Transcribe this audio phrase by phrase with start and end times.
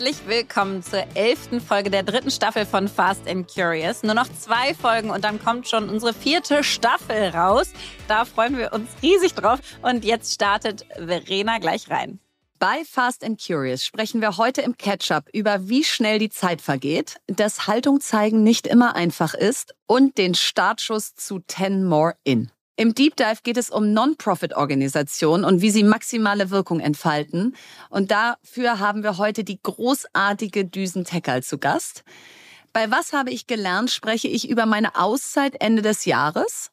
[0.00, 4.02] Herzlich willkommen zur elften Folge der dritten Staffel von Fast and Curious.
[4.02, 7.70] Nur noch zwei Folgen und dann kommt schon unsere vierte Staffel raus.
[8.08, 9.60] Da freuen wir uns riesig drauf.
[9.82, 12.18] Und jetzt startet Verena gleich rein.
[12.58, 17.16] Bei Fast and Curious sprechen wir heute im Catch-up über wie schnell die Zeit vergeht,
[17.26, 22.50] dass Haltung zeigen nicht immer einfach ist und den Startschuss zu 10 More In.
[22.80, 27.54] Im Deep Dive geht es um Non-Profit-Organisationen und wie sie maximale Wirkung entfalten.
[27.90, 32.04] Und dafür haben wir heute die großartige Düsen Tekal zu Gast.
[32.72, 36.70] Bei Was habe ich gelernt spreche ich über meine Auszeit Ende des Jahres.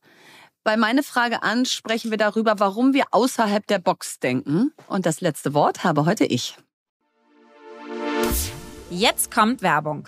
[0.63, 4.71] Bei meine Frage an sprechen wir darüber, warum wir außerhalb der Box denken.
[4.87, 6.55] Und das letzte Wort habe heute ich.
[8.89, 10.07] Jetzt kommt Werbung.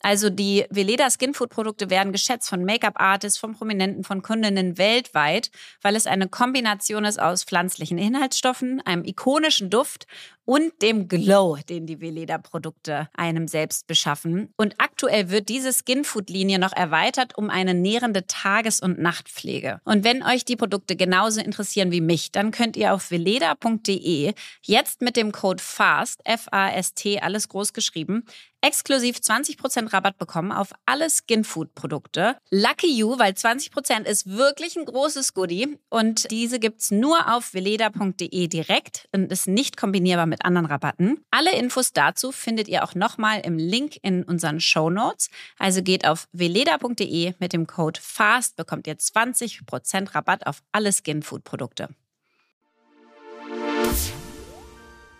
[0.00, 5.50] Also die Veleda Skinfood Produkte werden geschätzt von Make-up-Artists, von Prominenten, von Kundinnen weltweit,
[5.82, 10.06] weil es eine Kombination ist aus pflanzlichen Inhaltsstoffen, einem ikonischen Duft
[10.50, 14.52] und dem Glow, den die Veleda-Produkte einem selbst beschaffen.
[14.56, 19.80] Und aktuell wird diese Skinfood-Linie noch erweitert um eine nährende Tages- und Nachtpflege.
[19.84, 25.02] Und wenn euch die Produkte genauso interessieren wie mich, dann könnt ihr auf veleda.de jetzt
[25.02, 28.24] mit dem Code FAST, F-A-S-T, alles groß geschrieben,
[28.60, 32.36] exklusiv 20% Rabatt bekommen auf alle Skinfood-Produkte.
[32.50, 38.48] Lucky you, weil 20% ist wirklich ein großes Goodie und diese gibt's nur auf veleda.de
[38.48, 41.24] direkt und ist nicht kombinierbar mit anderen Rabatten.
[41.30, 45.30] Alle Infos dazu findet ihr auch nochmal im Link in unseren Show Notes.
[45.58, 51.88] Also geht auf veleda.de mit dem Code FAST, bekommt ihr 20% Rabatt auf alle Skinfood-Produkte.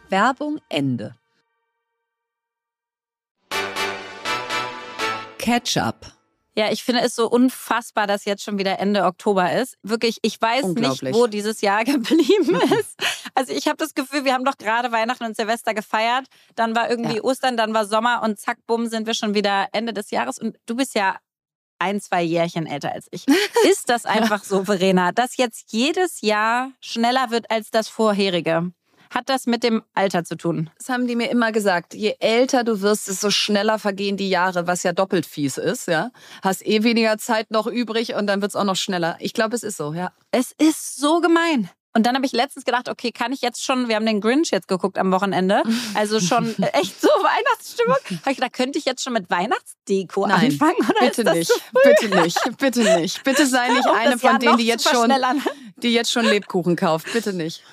[0.08, 1.19] Werbung Ende.
[5.40, 6.12] Ketchup.
[6.56, 9.78] Ja, ich finde es so unfassbar, dass jetzt schon wieder Ende Oktober ist.
[9.82, 12.96] Wirklich, ich weiß nicht, wo dieses Jahr geblieben ist.
[13.34, 16.26] Also ich habe das Gefühl, wir haben doch gerade Weihnachten und Silvester gefeiert.
[16.56, 17.22] Dann war irgendwie ja.
[17.22, 20.38] Ostern, dann war Sommer und zack, bumm, sind wir schon wieder Ende des Jahres.
[20.38, 21.16] Und du bist ja
[21.78, 23.26] ein, zwei Jährchen älter als ich.
[23.70, 28.72] Ist das einfach so, Verena, dass jetzt jedes Jahr schneller wird als das vorherige?
[29.10, 30.70] Hat das mit dem Alter zu tun?
[30.78, 31.94] Das haben die mir immer gesagt.
[31.94, 36.10] Je älter du wirst, desto schneller vergehen die Jahre, was ja doppelt fies ist, ja.
[36.42, 39.16] Hast eh weniger Zeit noch übrig und dann wird's auch noch schneller.
[39.18, 40.12] Ich glaube, es ist so, ja.
[40.30, 41.68] Es ist so gemein.
[41.92, 44.50] Und dann habe ich letztens gedacht, okay, kann ich jetzt schon, wir haben den Grinch
[44.52, 47.96] jetzt geguckt am Wochenende, also schon echt so Weihnachtsstimmung.
[48.20, 50.76] Habe ich gedacht, könnte ich jetzt schon mit Weihnachtsdeko Nein, anfangen?
[50.88, 53.24] Oder bitte nicht, bitte nicht, bitte nicht.
[53.24, 55.12] Bitte sei nicht um eine von denen, die jetzt schon,
[55.78, 57.12] die jetzt schon Lebkuchen kauft.
[57.12, 57.64] Bitte nicht.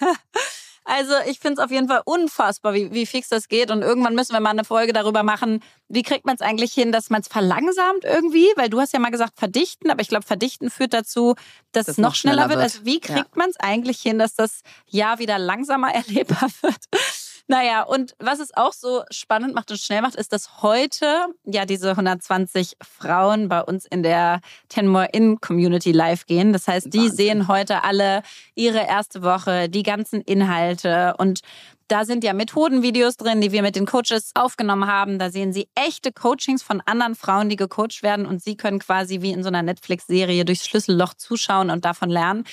[0.84, 3.70] Also ich finde es auf jeden Fall unfassbar, wie, wie fix das geht.
[3.70, 6.90] Und irgendwann müssen wir mal eine Folge darüber machen, wie kriegt man es eigentlich hin,
[6.92, 8.48] dass man es verlangsamt irgendwie?
[8.56, 11.34] Weil du hast ja mal gesagt, verdichten, aber ich glaube, verdichten führt dazu,
[11.72, 12.58] dass das es noch schneller, schneller wird.
[12.60, 12.74] wird.
[12.74, 13.38] Also wie kriegt ja.
[13.38, 16.84] man es eigentlich hin, dass das Jahr wieder langsamer erlebbar wird?
[17.50, 21.64] Naja, und was es auch so spannend macht und schnell macht, ist, dass heute ja
[21.64, 26.52] diese 120 Frauen bei uns in der Ten More In Community live gehen.
[26.52, 27.16] Das heißt, die Wahnsinn.
[27.16, 28.22] sehen heute alle
[28.54, 31.40] ihre erste Woche, die ganzen Inhalte und
[31.88, 35.18] da sind ja Methodenvideos drin, die wir mit den Coaches aufgenommen haben.
[35.18, 39.22] Da sehen Sie echte Coachings von anderen Frauen, die gecoacht werden und Sie können quasi
[39.22, 42.44] wie in so einer Netflix-Serie durchs Schlüsselloch zuschauen und davon lernen.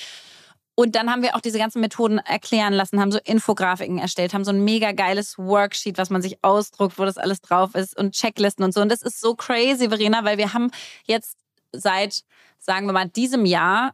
[0.78, 4.44] Und dann haben wir auch diese ganzen Methoden erklären lassen, haben so Infografiken erstellt, haben
[4.44, 8.14] so ein mega geiles Worksheet, was man sich ausdruckt, wo das alles drauf ist und
[8.14, 8.80] Checklisten und so.
[8.80, 10.70] Und das ist so crazy, Verena, weil wir haben
[11.02, 11.36] jetzt
[11.72, 12.22] seit,
[12.60, 13.90] sagen wir mal, diesem Jahr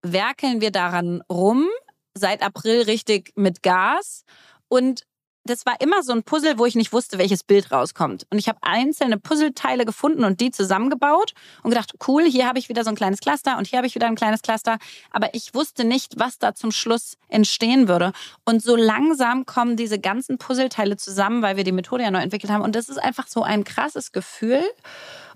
[0.00, 1.68] werkeln wir daran rum,
[2.14, 4.24] seit April richtig mit Gas.
[4.68, 5.02] Und
[5.44, 8.26] das war immer so ein Puzzle, wo ich nicht wusste, welches Bild rauskommt.
[8.30, 12.68] Und ich habe einzelne Puzzleteile gefunden und die zusammengebaut und gedacht, cool, hier habe ich
[12.68, 14.78] wieder so ein kleines Cluster und hier habe ich wieder ein kleines Cluster.
[15.10, 18.12] Aber ich wusste nicht, was da zum Schluss entstehen würde.
[18.44, 22.50] Und so langsam kommen diese ganzen Puzzleteile zusammen, weil wir die Methode ja neu entwickelt
[22.50, 22.62] haben.
[22.62, 24.62] Und das ist einfach so ein krasses Gefühl.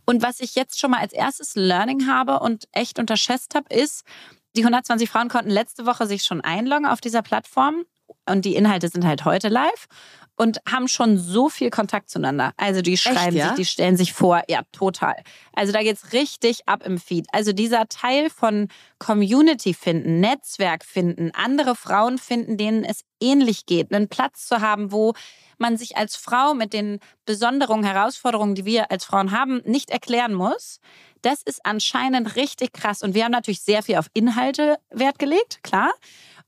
[0.07, 4.05] Und was ich jetzt schon mal als erstes Learning habe und echt unterschätzt habe, ist,
[4.57, 7.85] die 120 Frauen konnten letzte Woche sich schon einloggen auf dieser Plattform
[8.29, 9.87] und die Inhalte sind halt heute live
[10.39, 12.53] und haben schon so viel Kontakt zueinander.
[12.57, 13.49] Also die schreiben Echt, ja?
[13.49, 14.43] sich, die stellen sich vor.
[14.49, 15.17] Ja, total.
[15.53, 17.27] Also da geht's richtig ab im Feed.
[17.33, 23.93] Also dieser Teil von Community finden, Netzwerk finden, andere Frauen finden, denen es ähnlich geht,
[23.93, 25.13] einen Platz zu haben, wo
[25.59, 30.35] man sich als Frau mit den Besonderungen, Herausforderungen, die wir als Frauen haben, nicht erklären
[30.35, 30.79] muss.
[31.23, 33.03] Das ist anscheinend richtig krass.
[33.03, 35.93] Und wir haben natürlich sehr viel auf Inhalte Wert gelegt, klar.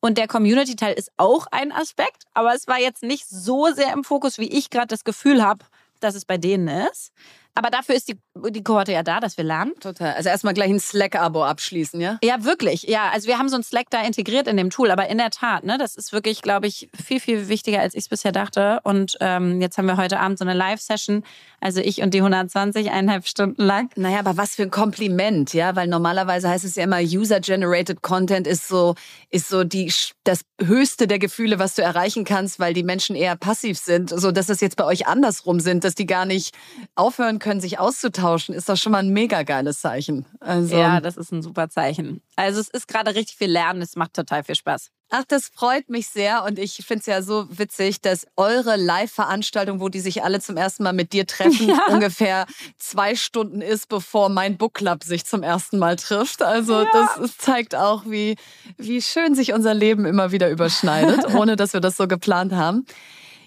[0.01, 4.03] Und der Community-Teil ist auch ein Aspekt, aber es war jetzt nicht so sehr im
[4.03, 5.67] Fokus, wie ich gerade das Gefühl habe,
[6.01, 7.13] dass es bei denen ist.
[7.55, 8.17] Aber dafür ist die,
[8.51, 9.73] die Kohorte ja da, dass wir lernen.
[9.81, 10.15] Total.
[10.15, 12.19] Also erstmal gleich ein Slack-Abo abschließen, ja?
[12.23, 12.85] Ja, wirklich.
[12.85, 15.31] Ja, also wir haben so ein Slack da integriert in dem Tool, aber in der
[15.31, 18.81] Tat, ne, das ist wirklich, glaube ich, viel, viel wichtiger, als ich es bisher dachte.
[18.85, 21.25] Und ähm, jetzt haben wir heute Abend so eine Live-Session,
[21.61, 23.91] also ich und die 120, eineinhalb Stunden lang.
[23.97, 28.47] Naja, aber was für ein Kompliment, ja, weil normalerweise heißt es ja immer, User-Generated Content
[28.47, 28.95] ist so,
[29.31, 29.93] ist so die,
[30.25, 34.11] das höchste der Gefühle, was du erreichen kannst, weil die Menschen eher passiv sind.
[34.11, 36.55] So, dass es jetzt bei euch andersrum sind, dass die gar nicht
[36.95, 40.27] aufhören können, sich auszutauschen, ist doch schon mal ein mega geiles Zeichen.
[40.39, 42.23] Also, ja, das ist ein super Zeichen.
[42.37, 44.91] Also es ist gerade richtig viel Lernen, es macht total viel Spaß.
[45.13, 49.81] Ach, das freut mich sehr und ich finde es ja so witzig, dass eure Live-Veranstaltung,
[49.81, 51.81] wo die sich alle zum ersten Mal mit dir treffen, ja.
[51.89, 52.47] ungefähr
[52.79, 56.43] zwei Stunden ist, bevor mein Book Club sich zum ersten Mal trifft.
[56.43, 56.89] Also ja.
[56.93, 58.37] das zeigt auch, wie,
[58.77, 62.87] wie schön sich unser Leben immer wieder überschneidet, ohne dass wir das so geplant haben.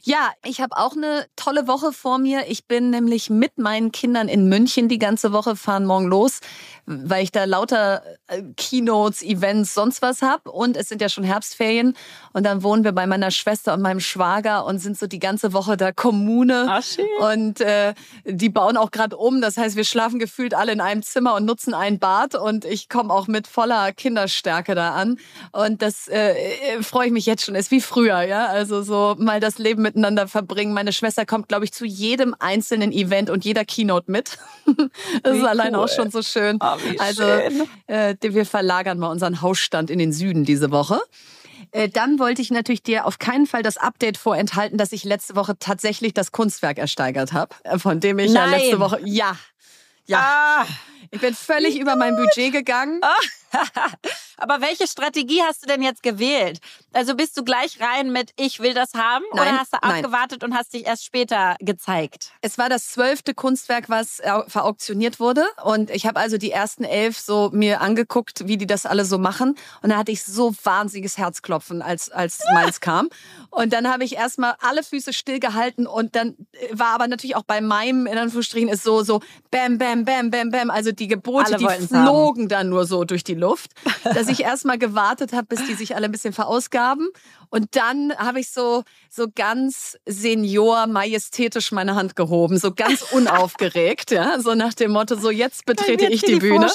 [0.05, 2.43] Ja, ich habe auch eine tolle Woche vor mir.
[2.49, 6.41] Ich bin nämlich mit meinen Kindern in München die ganze Woche, fahren morgen los,
[6.85, 10.45] weil ich da lauter äh, Keynotes, Events, sonst was hab.
[10.49, 11.95] Und es sind ja schon Herbstferien.
[12.33, 15.53] Und dann wohnen wir bei meiner Schwester und meinem Schwager und sind so die ganze
[15.53, 16.65] Woche der Kommune.
[16.67, 17.05] Ach, schön.
[17.21, 17.93] Und äh,
[18.25, 19.39] die bauen auch gerade um.
[19.39, 22.35] Das heißt, wir schlafen gefühlt alle in einem Zimmer und nutzen ein Bad.
[22.35, 25.17] Und ich komme auch mit voller Kinderstärke da an.
[25.53, 27.55] Und das äh, äh freue ich mich jetzt schon.
[27.55, 28.47] Ist wie früher, ja.
[28.47, 30.73] Also so mal das Leben mit miteinander verbringen.
[30.73, 34.37] Meine Schwester kommt, glaube ich, zu jedem einzelnen Event und jeder Keynote mit.
[35.23, 36.57] das wie ist allein auch schon so schön.
[36.61, 37.67] Oh, also schön.
[37.87, 40.99] Äh, wir verlagern mal unseren Hausstand in den Süden diese Woche.
[41.71, 45.35] Äh, dann wollte ich natürlich dir auf keinen Fall das Update vorenthalten, dass ich letzte
[45.35, 48.51] Woche tatsächlich das Kunstwerk ersteigert habe, äh, von dem ich Nein.
[48.51, 49.37] ja letzte Woche ja
[50.05, 50.19] ja.
[50.19, 50.65] Ah.
[51.11, 52.99] Ich bin völlig über mein Budget gegangen.
[54.37, 56.59] Aber welche Strategie hast du denn jetzt gewählt?
[56.91, 60.41] Also bist du gleich rein mit Ich will das haben nein, oder hast du abgewartet
[60.41, 60.51] nein.
[60.51, 62.31] und hast dich erst später gezeigt?
[62.41, 65.45] Es war das zwölfte Kunstwerk, was verauktioniert wurde.
[65.63, 69.17] Und ich habe also die ersten elf so mir angeguckt, wie die das alle so
[69.17, 69.55] machen.
[69.81, 73.09] Und da hatte ich so wahnsinniges Herzklopfen, als, als meins kam.
[73.49, 77.43] Und dann habe ich erstmal alle Füße stillgehalten und dann äh, war aber natürlich auch
[77.43, 80.69] bei meinem, in Anführungsstrichen, ist so, so bam, bam, bam, bam, bam.
[80.69, 82.49] Also die Gebote, die flogen haben.
[82.49, 83.42] dann nur so durch die Luft,
[84.03, 87.09] dass ich erstmal gewartet habe, bis die sich alle ein bisschen verausgaben.
[87.53, 88.81] Und dann habe ich so,
[89.11, 95.13] so ganz senior, majestätisch meine Hand gehoben, so ganz unaufgeregt, ja, so nach dem Motto,
[95.13, 96.71] so jetzt betrete ich die, Bühne.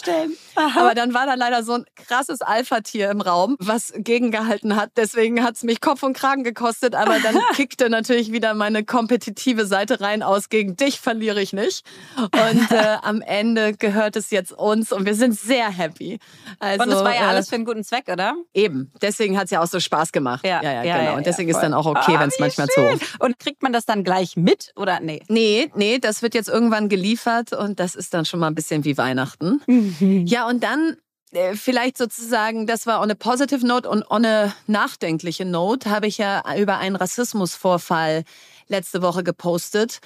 [0.55, 4.93] Aber dann war da leider so ein krasses Alpha-Tier im Raum, was gegengehalten hat.
[4.97, 9.67] Deswegen hat es mich Kopf und Kragen gekostet, aber dann kickte natürlich wieder meine kompetitive
[9.67, 11.85] Seite rein aus, gegen dich verliere ich nicht.
[12.17, 12.31] Und
[12.71, 16.21] äh, am Ende gehört es jetzt uns und wir sind sehr happy.
[16.61, 18.37] Also, und es war ja äh, alles für einen guten Zweck, oder?
[18.55, 20.47] Eben, deswegen hat es ja auch so Spaß gemacht.
[20.47, 21.17] Ja ja, ja, genau.
[21.17, 22.99] und deswegen ist dann auch okay, oh, wenn es manchmal schön.
[22.99, 23.19] zu hoch.
[23.21, 25.23] Und kriegt man das dann gleich mit oder nee?
[25.29, 28.85] Nee, nee, das wird jetzt irgendwann geliefert und das ist dann schon mal ein bisschen
[28.85, 29.61] wie Weihnachten.
[29.67, 30.27] Mhm.
[30.27, 30.97] Ja, und dann
[31.33, 36.07] äh, vielleicht sozusagen, das war on a positive note und on a nachdenkliche Note, habe
[36.07, 38.25] ich ja über einen Rassismusvorfall
[38.69, 40.01] letzte Woche gepostet.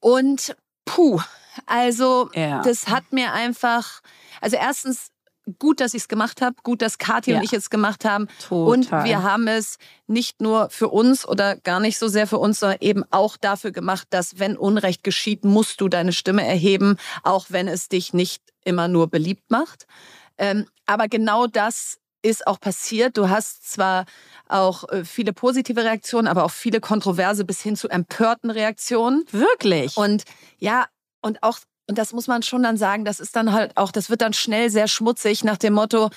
[0.00, 1.20] Und puh,
[1.66, 2.62] also ja.
[2.62, 4.00] das hat mir einfach,
[4.40, 5.08] also erstens
[5.58, 7.38] gut, dass ich es gemacht habe, gut, dass Kathi ja.
[7.38, 8.28] und ich es gemacht haben.
[8.48, 8.68] Total.
[8.68, 12.60] Und wir haben es nicht nur für uns oder gar nicht so sehr für uns,
[12.60, 17.46] sondern eben auch dafür gemacht, dass wenn Unrecht geschieht, musst du deine Stimme erheben, auch
[17.48, 19.86] wenn es dich nicht immer nur beliebt macht.
[20.38, 23.16] Ähm, aber genau das ist auch passiert.
[23.18, 24.06] Du hast zwar
[24.48, 29.24] auch äh, viele positive Reaktionen, aber auch viele kontroverse bis hin zu empörten Reaktionen.
[29.30, 29.96] Wirklich?
[29.96, 30.24] Und
[30.58, 30.86] ja,
[31.20, 34.08] und auch Und das muss man schon dann sagen, das ist dann halt auch, das
[34.08, 36.10] wird dann schnell sehr schmutzig nach dem Motto,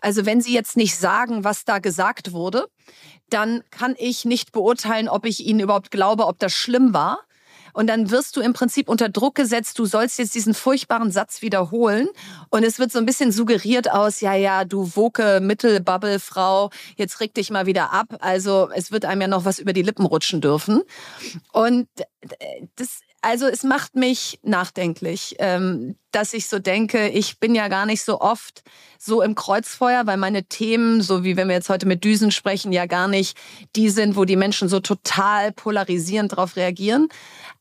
[0.00, 2.68] also wenn Sie jetzt nicht sagen, was da gesagt wurde,
[3.28, 7.20] dann kann ich nicht beurteilen, ob ich Ihnen überhaupt glaube, ob das schlimm war.
[7.72, 11.40] Und dann wirst du im Prinzip unter Druck gesetzt, du sollst jetzt diesen furchtbaren Satz
[11.40, 12.08] wiederholen.
[12.48, 17.32] Und es wird so ein bisschen suggeriert aus, ja, ja, du woke Mittelbubble-Frau, jetzt reg
[17.34, 18.16] dich mal wieder ab.
[18.20, 20.82] Also es wird einem ja noch was über die Lippen rutschen dürfen.
[21.52, 21.86] Und
[22.74, 27.86] das, also es macht mich nachdenklich, ähm, dass ich so denke, ich bin ja gar
[27.86, 28.62] nicht so oft
[28.98, 32.72] so im Kreuzfeuer, weil meine Themen, so wie wenn wir jetzt heute mit Düsen sprechen,
[32.72, 33.36] ja gar nicht
[33.76, 37.08] die sind, wo die Menschen so total polarisierend darauf reagieren.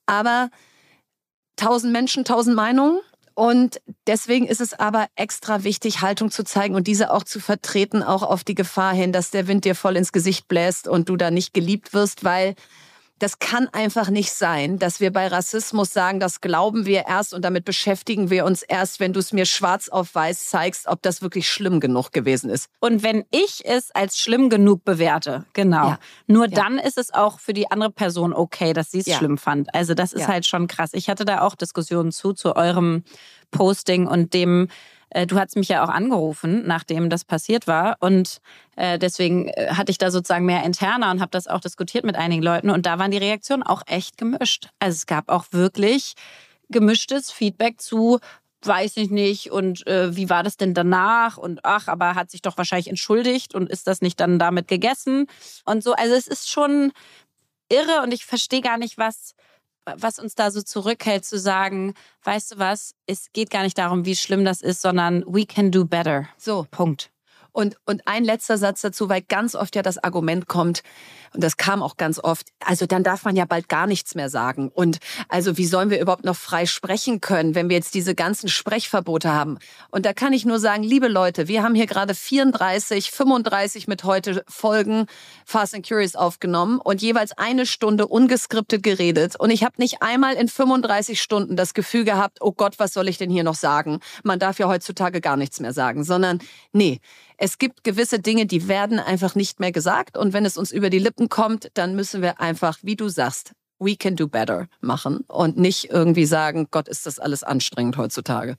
[0.05, 0.49] Aber
[1.57, 2.99] tausend Menschen, tausend Meinungen.
[3.35, 8.03] Und deswegen ist es aber extra wichtig, Haltung zu zeigen und diese auch zu vertreten,
[8.03, 11.15] auch auf die Gefahr hin, dass der Wind dir voll ins Gesicht bläst und du
[11.15, 12.55] da nicht geliebt wirst, weil
[13.19, 17.43] das kann einfach nicht sein, dass wir bei Rassismus sagen, das glauben wir erst und
[17.43, 21.21] damit beschäftigen wir uns erst, wenn du es mir schwarz auf weiß zeigst, ob das
[21.21, 22.69] wirklich schlimm genug gewesen ist.
[22.79, 25.99] Und wenn ich es als schlimm genug bewerte, genau, ja.
[26.27, 26.55] nur ja.
[26.55, 29.17] dann ist es auch für die andere Person okay, dass sie es ja.
[29.17, 29.73] schlimm fand.
[29.75, 30.91] Also das ist halt schon krass.
[30.93, 33.03] Ich hatte da auch Diskussionen zu, zu eurem
[33.51, 34.69] Posting und dem,
[35.27, 37.97] du hast mich ja auch angerufen, nachdem das passiert war.
[37.99, 38.39] Und
[38.75, 42.15] äh, deswegen äh, hatte ich da sozusagen mehr interner und habe das auch diskutiert mit
[42.15, 42.69] einigen Leuten.
[42.69, 44.69] Und da waren die Reaktionen auch echt gemischt.
[44.79, 46.13] Also es gab auch wirklich
[46.69, 48.19] gemischtes Feedback zu,
[48.61, 52.41] weiß ich nicht und äh, wie war das denn danach und ach, aber hat sich
[52.41, 55.27] doch wahrscheinlich entschuldigt und ist das nicht dann damit gegessen
[55.65, 55.93] und so.
[55.93, 56.91] Also es ist schon
[57.69, 59.33] irre und ich verstehe gar nicht, was
[59.97, 61.93] was uns da so zurückhält, zu sagen,
[62.23, 65.71] weißt du was, es geht gar nicht darum, wie schlimm das ist, sondern we can
[65.71, 66.27] do better.
[66.37, 66.67] So.
[66.71, 67.11] Punkt.
[67.51, 70.83] Und, und ein letzter Satz dazu, weil ganz oft ja das Argument kommt,
[71.33, 74.29] und das kam auch ganz oft, also dann darf man ja bald gar nichts mehr
[74.29, 74.69] sagen.
[74.69, 78.49] Und also wie sollen wir überhaupt noch frei sprechen können, wenn wir jetzt diese ganzen
[78.49, 79.59] Sprechverbote haben?
[79.91, 84.03] Und da kann ich nur sagen, liebe Leute, wir haben hier gerade 34, 35 mit
[84.03, 85.05] heute Folgen
[85.45, 89.35] Fast and Curious aufgenommen und jeweils eine Stunde ungeskriptet geredet.
[89.35, 93.07] Und ich habe nicht einmal in 35 Stunden das Gefühl gehabt, oh Gott, was soll
[93.07, 93.99] ich denn hier noch sagen?
[94.23, 96.39] Man darf ja heutzutage gar nichts mehr sagen, sondern
[96.71, 96.99] nee,
[97.41, 100.17] es gibt gewisse Dinge, die werden einfach nicht mehr gesagt.
[100.17, 103.53] Und wenn es uns über die Lippen kommt, dann müssen wir einfach, wie du sagst,
[103.79, 108.57] we can do better machen und nicht irgendwie sagen, Gott, ist das alles anstrengend heutzutage.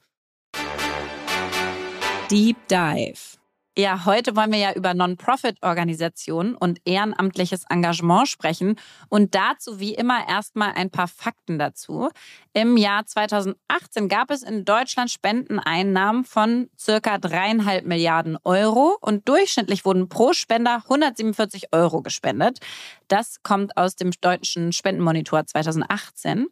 [2.30, 3.39] Deep Dive.
[3.78, 8.74] Ja, heute wollen wir ja über Non-Profit-Organisationen und ehrenamtliches Engagement sprechen
[9.08, 12.08] und dazu wie immer erstmal ein paar Fakten dazu.
[12.52, 19.84] Im Jahr 2018 gab es in Deutschland Spendeneinnahmen von circa dreieinhalb Milliarden Euro und durchschnittlich
[19.84, 22.58] wurden pro Spender 147 Euro gespendet.
[23.06, 26.46] Das kommt aus dem deutschen Spendenmonitor 2018.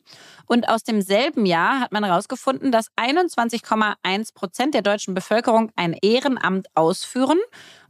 [0.46, 6.66] Und aus demselben Jahr hat man herausgefunden, dass 21,1 Prozent der deutschen Bevölkerung ein Ehrenamt
[6.74, 7.07] ausführen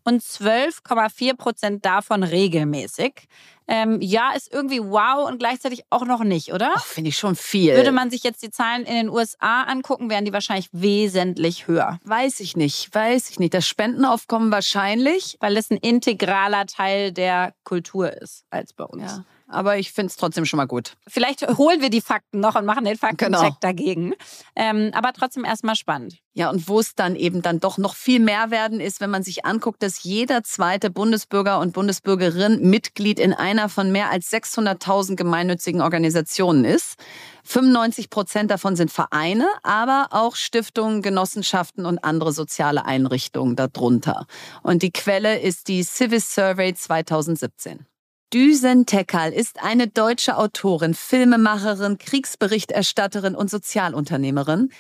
[0.05, 3.29] und 12,4 Prozent davon regelmäßig.
[3.71, 6.73] Ähm, ja, ist irgendwie wow und gleichzeitig auch noch nicht, oder?
[6.79, 7.77] Finde ich schon viel.
[7.77, 12.01] Würde man sich jetzt die Zahlen in den USA angucken, wären die wahrscheinlich wesentlich höher.
[12.05, 13.53] Weiß ich nicht, weiß ich nicht.
[13.53, 15.37] Das Spendenaufkommen wahrscheinlich.
[15.41, 19.03] Weil es ein integraler Teil der Kultur ist als bei uns.
[19.03, 20.97] Ja aber ich finde es trotzdem schon mal gut.
[21.07, 23.57] Vielleicht holen wir die Fakten noch und machen den Faktencheck genau.
[23.61, 24.15] dagegen.
[24.55, 26.19] Ähm, aber trotzdem erstmal spannend.
[26.35, 29.25] Ja, und wo es dann eben dann doch noch viel mehr werden ist, wenn man
[29.25, 35.17] sich anguckt, dass jeder zweite Bundesbürger und Bundesbürgerin Mitglied in einer von mehr als 600.000
[35.17, 36.95] gemeinnützigen Organisationen ist.
[37.43, 44.27] 95 Prozent davon sind Vereine, aber auch Stiftungen, Genossenschaften und andere soziale Einrichtungen darunter.
[44.63, 47.87] Und die Quelle ist die Civis Survey 2017.
[48.35, 54.71] Düsen Tekal ist eine deutsche Autorin, Filmemacherin, Kriegsberichterstatterin und Sozialunternehmerin.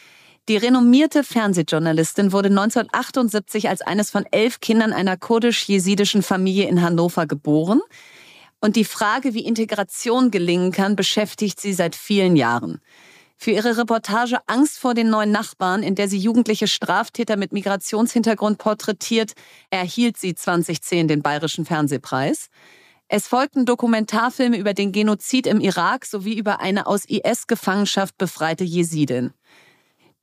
[0.50, 7.26] Die renommierte Fernsehjournalistin wurde 1978 als eines von elf Kindern einer kurdisch-jesidischen Familie in Hannover
[7.26, 7.80] geboren.
[8.60, 12.82] Und die Frage, wie Integration gelingen kann, beschäftigt sie seit vielen Jahren.
[13.38, 18.58] Für ihre Reportage Angst vor den neuen Nachbarn, in der sie jugendliche Straftäter mit Migrationshintergrund
[18.58, 19.32] porträtiert,
[19.70, 22.50] erhielt sie 2010 den Bayerischen Fernsehpreis.
[23.10, 29.32] Es folgten Dokumentarfilme über den Genozid im Irak sowie über eine aus IS-Gefangenschaft befreite Jesidin.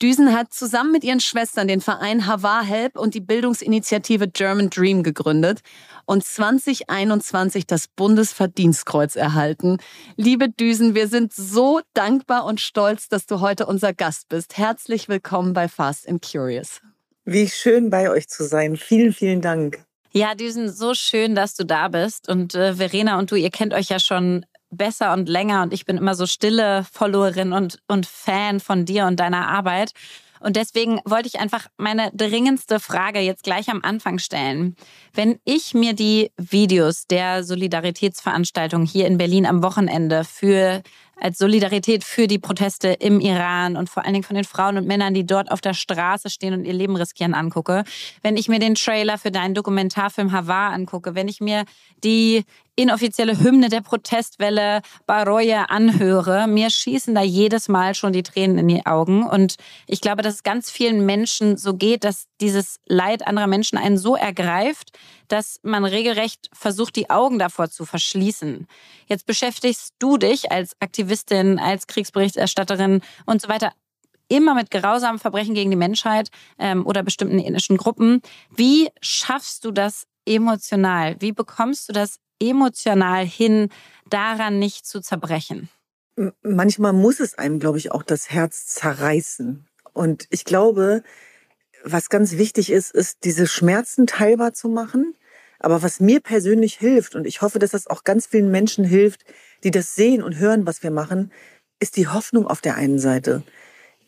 [0.01, 5.01] Düsen hat zusammen mit ihren Schwestern den Verein Havar Help und die Bildungsinitiative German Dream
[5.01, 5.62] gegründet
[6.06, 9.77] und 2021 das Bundesverdienstkreuz erhalten.
[10.15, 14.58] Liebe Düsen, wir sind so dankbar und stolz, dass du heute unser Gast bist.
[14.58, 16.82] Herzlich willkommen bei Fast and Curious.
[17.24, 18.75] Wie schön bei euch zu sein.
[18.75, 19.86] Vielen, vielen Dank.
[20.18, 22.30] Ja, Düsen, so schön, dass du da bist.
[22.30, 25.84] Und äh, Verena und du, ihr kennt euch ja schon besser und länger und ich
[25.84, 29.92] bin immer so stille Followerin und, und Fan von dir und deiner Arbeit.
[30.40, 34.78] Und deswegen wollte ich einfach meine dringendste Frage jetzt gleich am Anfang stellen.
[35.14, 40.82] Wenn ich mir die Videos der Solidaritätsveranstaltung hier in Berlin am Wochenende für
[41.16, 44.88] als Solidarität für die Proteste im Iran und vor allen Dingen von den Frauen und
[44.88, 47.84] Männern, die dort auf der Straße stehen und ihr Leben riskieren, angucke.
[48.22, 51.66] Wenn ich mir den Trailer für deinen Dokumentarfilm Havar angucke, wenn ich mir
[52.04, 52.44] die
[52.76, 58.68] inoffizielle Hymne der Protestwelle Baroye anhöre, mir schießen da jedes Mal schon die Tränen in
[58.68, 59.26] die Augen.
[59.26, 59.56] Und
[59.88, 63.98] ich glaube, dass es ganz vielen Menschen so geht, dass dieses Leid anderer Menschen einen
[63.98, 64.92] so ergreift,
[65.27, 68.67] dass man regelrecht versucht, die Augen davor zu verschließen.
[69.08, 73.74] Jetzt beschäftigst du dich als Aktivistin, als Kriegsberichterstatterin und so weiter
[74.27, 78.22] immer mit grausamen Verbrechen gegen die Menschheit ähm, oder bestimmten ethnischen Gruppen.
[78.55, 81.15] Wie schaffst du das emotional?
[81.20, 83.70] Wie bekommst du das emotional hin,
[84.10, 85.70] daran nicht zu zerbrechen?
[86.41, 89.67] Manchmal muss es einem, glaube ich, auch das Herz zerreißen.
[89.94, 91.03] Und ich glaube,
[91.86, 95.15] was ganz wichtig ist, ist, diese Schmerzen teilbar zu machen.
[95.60, 99.24] Aber was mir persönlich hilft, und ich hoffe, dass das auch ganz vielen Menschen hilft,
[99.63, 101.32] die das sehen und hören, was wir machen,
[101.80, 103.44] ist die Hoffnung auf der einen Seite.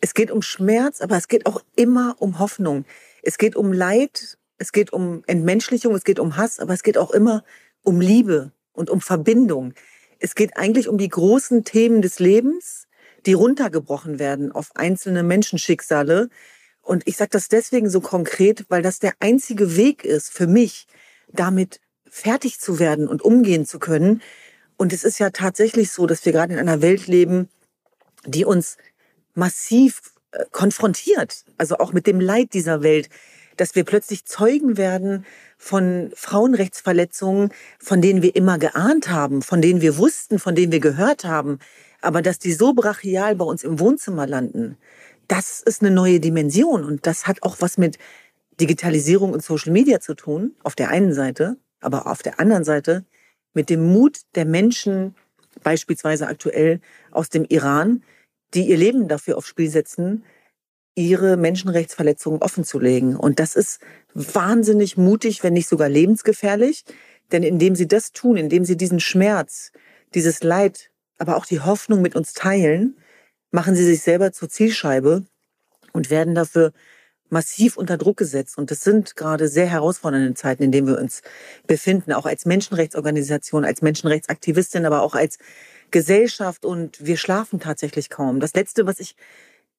[0.02, 2.86] Es geht um Schmerz, aber es geht auch immer um Hoffnung.
[3.24, 6.98] Es geht um Leid, es geht um Entmenschlichung, es geht um Hass, aber es geht
[6.98, 7.44] auch immer
[7.84, 9.74] um Liebe und um Verbindung.
[10.20, 12.88] Es geht eigentlich um die großen Themen des Lebens,
[13.26, 16.30] die runtergebrochen werden auf einzelne Menschenschicksale.
[16.88, 20.88] Und ich sage das deswegen so konkret, weil das der einzige Weg ist für mich,
[21.28, 24.22] damit fertig zu werden und umgehen zu können.
[24.78, 27.50] Und es ist ja tatsächlich so, dass wir gerade in einer Welt leben,
[28.26, 28.78] die uns
[29.34, 33.10] massiv äh, konfrontiert, also auch mit dem Leid dieser Welt,
[33.58, 35.26] dass wir plötzlich Zeugen werden
[35.58, 40.80] von Frauenrechtsverletzungen, von denen wir immer geahnt haben, von denen wir wussten, von denen wir
[40.80, 41.60] gehört haben,
[42.00, 44.78] aber dass die so brachial bei uns im Wohnzimmer landen,
[45.28, 47.98] das ist eine neue Dimension und das hat auch was mit
[48.60, 53.06] Digitalisierung und Social Media zu tun, auf der einen Seite, aber auf der anderen Seite
[53.54, 55.16] mit dem Mut der Menschen,
[55.64, 56.80] beispielsweise aktuell
[57.12, 58.04] aus dem Iran,
[58.54, 60.24] die ihr Leben dafür aufs Spiel setzen,
[60.96, 63.16] ihre Menschenrechtsverletzungen offenzulegen.
[63.16, 63.80] Und das ist
[64.14, 66.86] wahnsinnig mutig, wenn nicht sogar lebensgefährlich.
[67.32, 69.72] Denn indem sie das tun, indem sie diesen Schmerz,
[70.14, 72.98] dieses Leid, aber auch die Hoffnung mit uns teilen,
[73.58, 75.26] machen sie sich selber zur Zielscheibe
[75.92, 76.74] und werden dafür
[77.30, 78.56] massiv unter Druck gesetzt.
[78.56, 81.24] Und das sind gerade sehr herausfordernde Zeiten, in denen wir uns
[81.66, 85.40] befinden, auch als Menschenrechtsorganisation, als Menschenrechtsaktivistin, aber auch als
[85.90, 86.66] Gesellschaft.
[86.66, 88.40] Und wir schlafen tatsächlich kaum.
[88.40, 89.16] Das Letzte, was ich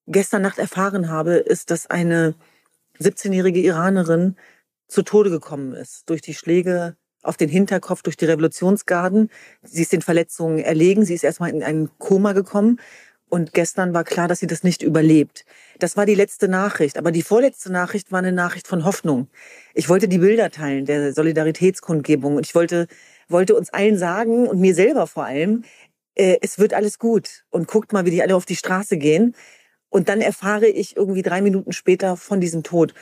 [0.08, 2.34] gestern Nacht erfahren habe, ist, dass eine
[2.98, 4.34] 17-jährige Iranerin
[4.88, 9.30] zu Tode gekommen ist durch die Schläge auf den Hinterkopf durch die Revolutionsgarden.
[9.62, 11.04] Sie ist den Verletzungen erlegen.
[11.04, 12.80] Sie ist erstmal in ein Koma gekommen.
[13.28, 15.44] Und gestern war klar, dass sie das nicht überlebt.
[15.78, 16.96] Das war die letzte Nachricht.
[16.96, 19.28] Aber die vorletzte Nachricht war eine Nachricht von Hoffnung.
[19.74, 22.36] Ich wollte die Bilder teilen der Solidaritätskundgebung.
[22.36, 22.86] Und ich wollte,
[23.28, 25.64] wollte uns allen sagen und mir selber vor allem,
[26.14, 27.44] äh, es wird alles gut.
[27.50, 29.34] Und guckt mal, wie die alle auf die Straße gehen.
[29.90, 32.94] Und dann erfahre ich irgendwie drei Minuten später von diesem Tod.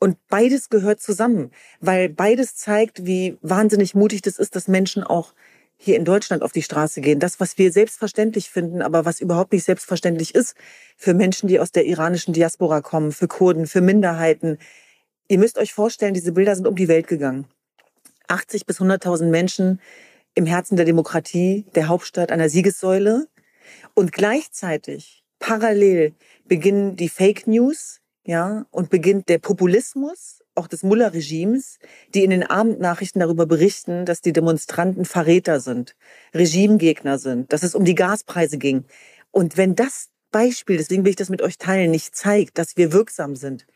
[0.00, 5.34] Und beides gehört zusammen, weil beides zeigt, wie wahnsinnig mutig das ist, dass Menschen auch
[5.78, 7.20] hier in Deutschland auf die Straße gehen.
[7.20, 10.56] Das, was wir selbstverständlich finden, aber was überhaupt nicht selbstverständlich ist
[10.96, 14.58] für Menschen, die aus der iranischen Diaspora kommen, für Kurden, für Minderheiten.
[15.28, 17.46] Ihr müsst euch vorstellen, diese Bilder sind um die Welt gegangen.
[18.26, 19.80] 80 bis 100.000 Menschen
[20.34, 23.28] im Herzen der Demokratie, der Hauptstadt, einer Siegessäule.
[23.94, 26.14] Und gleichzeitig, parallel,
[26.46, 31.78] beginnen die Fake News, ja, und beginnt der Populismus, auch des Mullah-Regimes,
[32.14, 35.94] die in den Abendnachrichten darüber berichten, dass die Demonstranten Verräter sind,
[36.34, 38.84] Regimegegner sind, dass es um die Gaspreise ging.
[39.30, 42.92] Und wenn das Beispiel, deswegen will ich das mit euch teilen, nicht zeigt, dass wir
[42.92, 43.66] wirksam sind,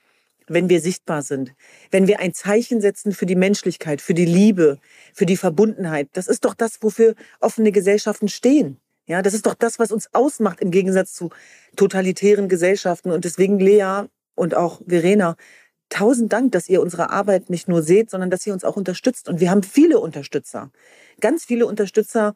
[0.48, 1.54] wenn wir sichtbar sind,
[1.90, 4.78] wenn wir ein Zeichen setzen für die Menschlichkeit, für die Liebe,
[5.14, 8.78] für die Verbundenheit, das ist doch das, wofür offene Gesellschaften stehen.
[9.06, 11.30] Ja, das ist doch das, was uns ausmacht im Gegensatz zu
[11.76, 13.10] totalitären Gesellschaften.
[13.10, 15.36] Und deswegen, Lea und auch Verena,
[15.92, 19.28] tausend Dank, dass ihr unsere Arbeit nicht nur seht, sondern dass ihr uns auch unterstützt.
[19.28, 20.70] Und wir haben viele Unterstützer.
[21.20, 22.34] Ganz viele Unterstützer,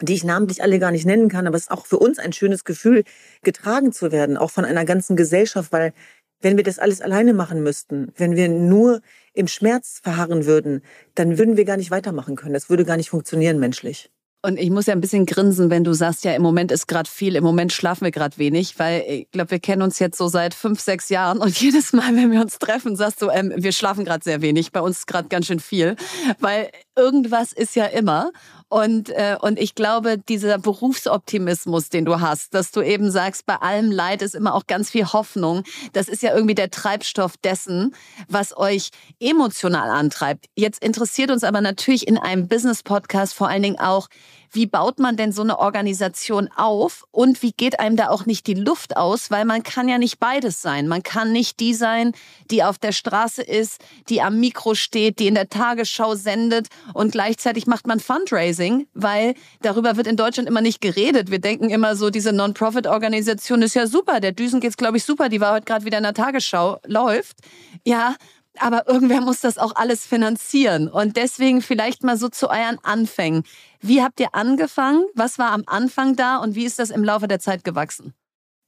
[0.00, 1.46] die ich namentlich alle gar nicht nennen kann.
[1.46, 3.04] Aber es ist auch für uns ein schönes Gefühl,
[3.42, 5.92] getragen zu werden, auch von einer ganzen Gesellschaft, weil
[6.40, 9.00] wenn wir das alles alleine machen müssten, wenn wir nur
[9.32, 10.82] im Schmerz verharren würden,
[11.14, 12.54] dann würden wir gar nicht weitermachen können.
[12.54, 14.10] Das würde gar nicht funktionieren menschlich.
[14.44, 17.08] Und ich muss ja ein bisschen grinsen, wenn du sagst, ja, im Moment ist gerade
[17.08, 20.26] viel, im Moment schlafen wir gerade wenig, weil ich glaube, wir kennen uns jetzt so
[20.26, 23.70] seit fünf, sechs Jahren und jedes Mal, wenn wir uns treffen, sagst du, ähm, wir
[23.70, 25.94] schlafen gerade sehr wenig, bei uns ist gerade ganz schön viel,
[26.40, 28.30] weil irgendwas ist ja immer.
[28.68, 33.56] Und, äh, und ich glaube, dieser Berufsoptimismus, den du hast, dass du eben sagst, bei
[33.56, 37.94] allem Leid ist immer auch ganz viel Hoffnung, das ist ja irgendwie der Treibstoff dessen,
[38.28, 38.88] was euch
[39.20, 40.46] emotional antreibt.
[40.56, 44.08] Jetzt interessiert uns aber natürlich in einem Business-Podcast vor allen Dingen auch,
[44.52, 48.46] wie baut man denn so eine Organisation auf und wie geht einem da auch nicht
[48.46, 50.88] die Luft aus, weil man kann ja nicht beides sein.
[50.88, 52.12] Man kann nicht die sein,
[52.50, 57.12] die auf der Straße ist, die am Mikro steht, die in der Tagesschau sendet und
[57.12, 61.30] gleichzeitig macht man Fundraising, weil darüber wird in Deutschland immer nicht geredet.
[61.30, 65.28] Wir denken immer so, diese Non-Profit-Organisation ist ja super, der Düsen geht's glaube ich super,
[65.28, 67.36] die war heute gerade wieder in der Tagesschau, läuft.
[67.84, 68.16] Ja,
[68.58, 70.88] aber irgendwer muss das auch alles finanzieren.
[70.88, 73.44] Und deswegen vielleicht mal so zu euren Anfängen.
[73.80, 75.06] Wie habt ihr angefangen?
[75.14, 78.14] Was war am Anfang da und wie ist das im Laufe der Zeit gewachsen?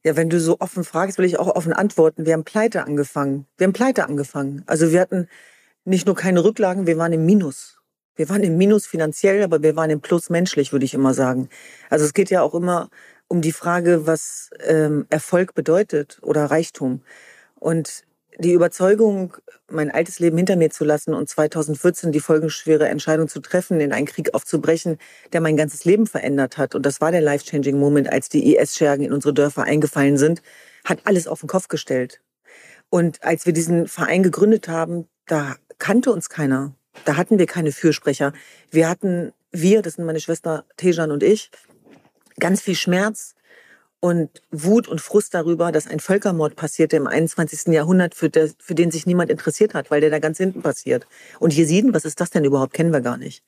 [0.05, 2.27] Ja, wenn du so offen fragst, will ich auch offen antworten.
[2.27, 3.47] Wir haben pleite angefangen.
[3.57, 4.62] Wir haben pleite angefangen.
[4.66, 5.29] Also wir hatten
[5.85, 7.79] nicht nur keine Rücklagen, wir waren im Minus.
[8.16, 11.49] Wir waren im Minus finanziell, aber wir waren im Plus menschlich, würde ich immer sagen.
[11.90, 12.90] Also es geht ja auch immer
[13.29, 17.03] um die Frage, was ähm, Erfolg bedeutet oder Reichtum.
[17.59, 18.05] Und
[18.38, 19.37] die Überzeugung,
[19.70, 23.92] mein altes Leben hinter mir zu lassen und 2014 die folgenschwere Entscheidung zu treffen, in
[23.92, 24.99] einen Krieg aufzubrechen,
[25.33, 26.75] der mein ganzes Leben verändert hat.
[26.75, 30.42] Und das war der life-changing Moment, als die IS-Schergen in unsere Dörfer eingefallen sind,
[30.85, 32.20] hat alles auf den Kopf gestellt.
[32.90, 36.75] Und als wir diesen Verein gegründet haben, da kannte uns keiner.
[37.05, 38.33] Da hatten wir keine Fürsprecher.
[38.70, 41.51] Wir hatten, wir, das sind meine Schwester Tejan und ich,
[42.38, 43.34] ganz viel Schmerz,
[44.05, 47.73] und Wut und Frust darüber, dass ein Völkermord passierte im 21.
[47.73, 51.07] Jahrhundert, für, der, für den sich niemand interessiert hat, weil der da ganz hinten passiert.
[51.40, 53.43] Und Jesiden, was ist das denn überhaupt, kennen wir gar nicht.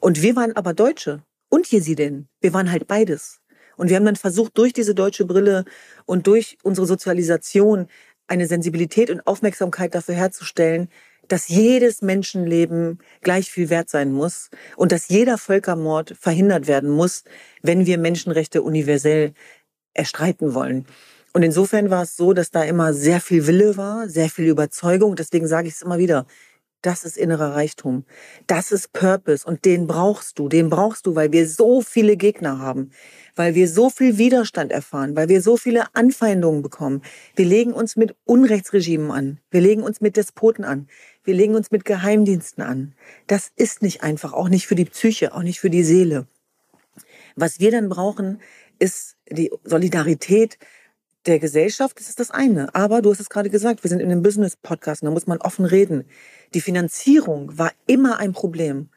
[0.00, 2.28] Und wir waren aber Deutsche und Jesiden.
[2.40, 3.38] Wir waren halt beides.
[3.76, 5.64] Und wir haben dann versucht, durch diese deutsche Brille
[6.06, 7.86] und durch unsere Sozialisation
[8.26, 10.88] eine Sensibilität und Aufmerksamkeit dafür herzustellen,
[11.28, 17.22] dass jedes Menschenleben gleich viel wert sein muss und dass jeder Völkermord verhindert werden muss,
[17.62, 19.34] wenn wir Menschenrechte universell
[19.94, 20.86] erstreiten wollen.
[21.32, 25.14] Und insofern war es so, dass da immer sehr viel Wille war, sehr viel Überzeugung.
[25.14, 26.26] Deswegen sage ich es immer wieder.
[26.82, 28.04] Das ist innerer Reichtum.
[28.46, 29.46] Das ist Purpose.
[29.46, 30.48] Und den brauchst du.
[30.48, 32.90] Den brauchst du, weil wir so viele Gegner haben.
[33.36, 35.14] Weil wir so viel Widerstand erfahren.
[35.14, 37.02] Weil wir so viele Anfeindungen bekommen.
[37.36, 39.38] Wir legen uns mit Unrechtsregimen an.
[39.50, 40.88] Wir legen uns mit Despoten an.
[41.22, 42.94] Wir legen uns mit Geheimdiensten an.
[43.26, 44.32] Das ist nicht einfach.
[44.32, 45.34] Auch nicht für die Psyche.
[45.34, 46.26] Auch nicht für die Seele.
[47.36, 48.40] Was wir dann brauchen,
[48.78, 50.58] ist die Solidarität
[51.26, 52.74] der Gesellschaft, das ist das eine.
[52.74, 55.64] Aber du hast es gerade gesagt, wir sind in einem Business-Podcast da muss man offen
[55.64, 56.04] reden.
[56.54, 58.88] Die Finanzierung war immer ein Problem.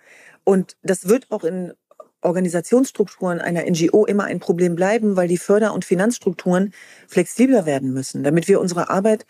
[0.43, 1.73] Und das wird auch in
[2.21, 6.73] Organisationsstrukturen einer NGO immer ein Problem bleiben, weil die Förder- und Finanzstrukturen
[7.07, 9.25] flexibler werden müssen, damit wir unsere Arbeit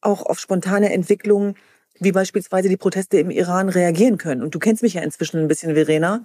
[0.00, 1.54] auch auf spontane Entwicklungen
[2.00, 4.42] wie beispielsweise die Proteste im Iran reagieren können.
[4.42, 6.24] Und du kennst mich ja inzwischen ein bisschen, Verena.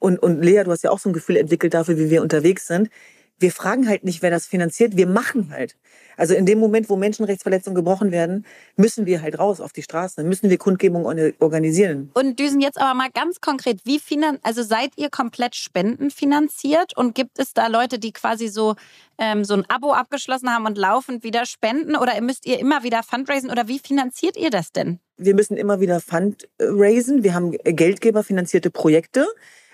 [0.00, 2.66] Und, und Lea, du hast ja auch so ein Gefühl entwickelt dafür, wie wir unterwegs
[2.66, 2.90] sind.
[3.38, 5.76] Wir fragen halt nicht, wer das finanziert, wir machen halt.
[6.16, 10.28] Also in dem Moment, wo Menschenrechtsverletzungen gebrochen werden, müssen wir halt raus auf die Straßen,
[10.28, 12.10] müssen wir Kundgebungen organisieren.
[12.14, 17.14] Und Düsen jetzt aber mal ganz konkret, wie finan also seid ihr komplett spendenfinanziert und
[17.14, 18.74] gibt es da Leute, die quasi so
[19.18, 23.02] ähm, so ein Abo abgeschlossen haben und laufend wieder spenden oder müsst ihr immer wieder
[23.02, 25.00] fundraisen oder wie finanziert ihr das denn?
[25.16, 27.22] Wir müssen immer wieder fundraisen.
[27.22, 29.26] Wir haben geldgeberfinanzierte Projekte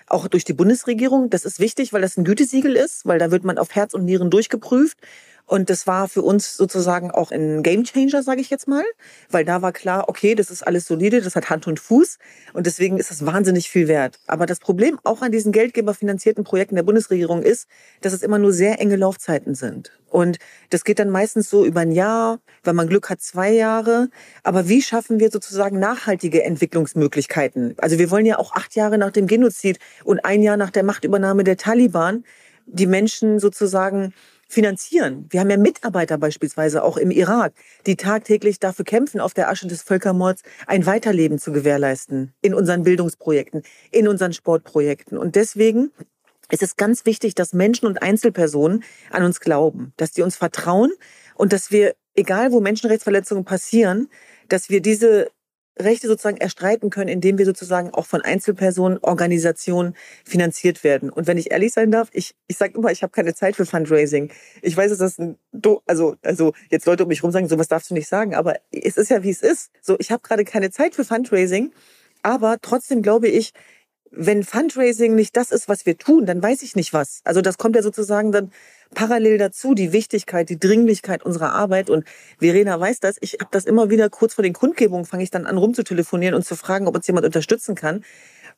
[0.09, 1.29] auch durch die Bundesregierung.
[1.29, 4.05] Das ist wichtig, weil das ein Gütesiegel ist, weil da wird man auf Herz und
[4.05, 4.97] Nieren durchgeprüft.
[5.49, 8.83] Und das war für uns sozusagen auch ein Gamechanger, sage ich jetzt mal,
[9.31, 12.19] weil da war klar, okay, das ist alles solide, das hat Hand und Fuß
[12.53, 14.19] und deswegen ist das wahnsinnig viel wert.
[14.27, 17.67] Aber das Problem auch an diesen geldgeberfinanzierten Projekten der Bundesregierung ist,
[18.01, 19.91] dass es immer nur sehr enge Laufzeiten sind.
[20.07, 20.37] Und
[20.69, 24.09] das geht dann meistens so über ein Jahr, wenn man Glück hat, zwei Jahre.
[24.43, 27.73] Aber wie schaffen wir sozusagen nachhaltige Entwicklungsmöglichkeiten?
[27.79, 30.83] Also wir wollen ja auch acht Jahre nach dem Genozid und ein Jahr nach der
[30.83, 32.23] Machtübernahme der Taliban
[32.67, 34.13] die Menschen sozusagen
[34.49, 35.27] finanzieren.
[35.29, 37.53] Wir haben ja Mitarbeiter beispielsweise auch im Irak,
[37.85, 42.83] die tagtäglich dafür kämpfen, auf der Asche des Völkermords ein Weiterleben zu gewährleisten in unseren
[42.83, 45.19] Bildungsprojekten, in unseren Sportprojekten.
[45.19, 45.91] Und deswegen
[46.51, 50.91] ist es ganz wichtig, dass Menschen und Einzelpersonen an uns glauben, dass die uns vertrauen
[51.35, 54.09] und dass wir, egal wo Menschenrechtsverletzungen passieren,
[54.47, 55.29] dass wir diese
[55.81, 61.09] Rechte sozusagen erstreiten können, indem wir sozusagen auch von Einzelpersonen, Organisationen finanziert werden.
[61.09, 63.65] Und wenn ich ehrlich sein darf, ich, ich sage immer, ich habe keine Zeit für
[63.65, 64.31] Fundraising.
[64.61, 65.37] Ich weiß, dass das ein,
[65.85, 68.97] also, also jetzt Leute um mich rum sagen, sowas darfst du nicht sagen, aber es
[68.97, 69.71] ist ja, wie es ist.
[69.81, 71.71] So, ich habe gerade keine Zeit für Fundraising,
[72.23, 73.53] aber trotzdem glaube ich,
[74.11, 77.21] wenn Fundraising nicht das ist, was wir tun, dann weiß ich nicht was.
[77.23, 78.51] Also das kommt ja sozusagen dann
[78.93, 81.89] parallel dazu, die Wichtigkeit, die Dringlichkeit unserer Arbeit.
[81.89, 82.05] Und
[82.39, 83.17] Verena weiß das.
[83.21, 86.45] Ich habe das immer wieder kurz vor den Kundgebungen, fange ich dann an rumzutelefonieren und
[86.45, 88.03] zu fragen, ob uns jemand unterstützen kann.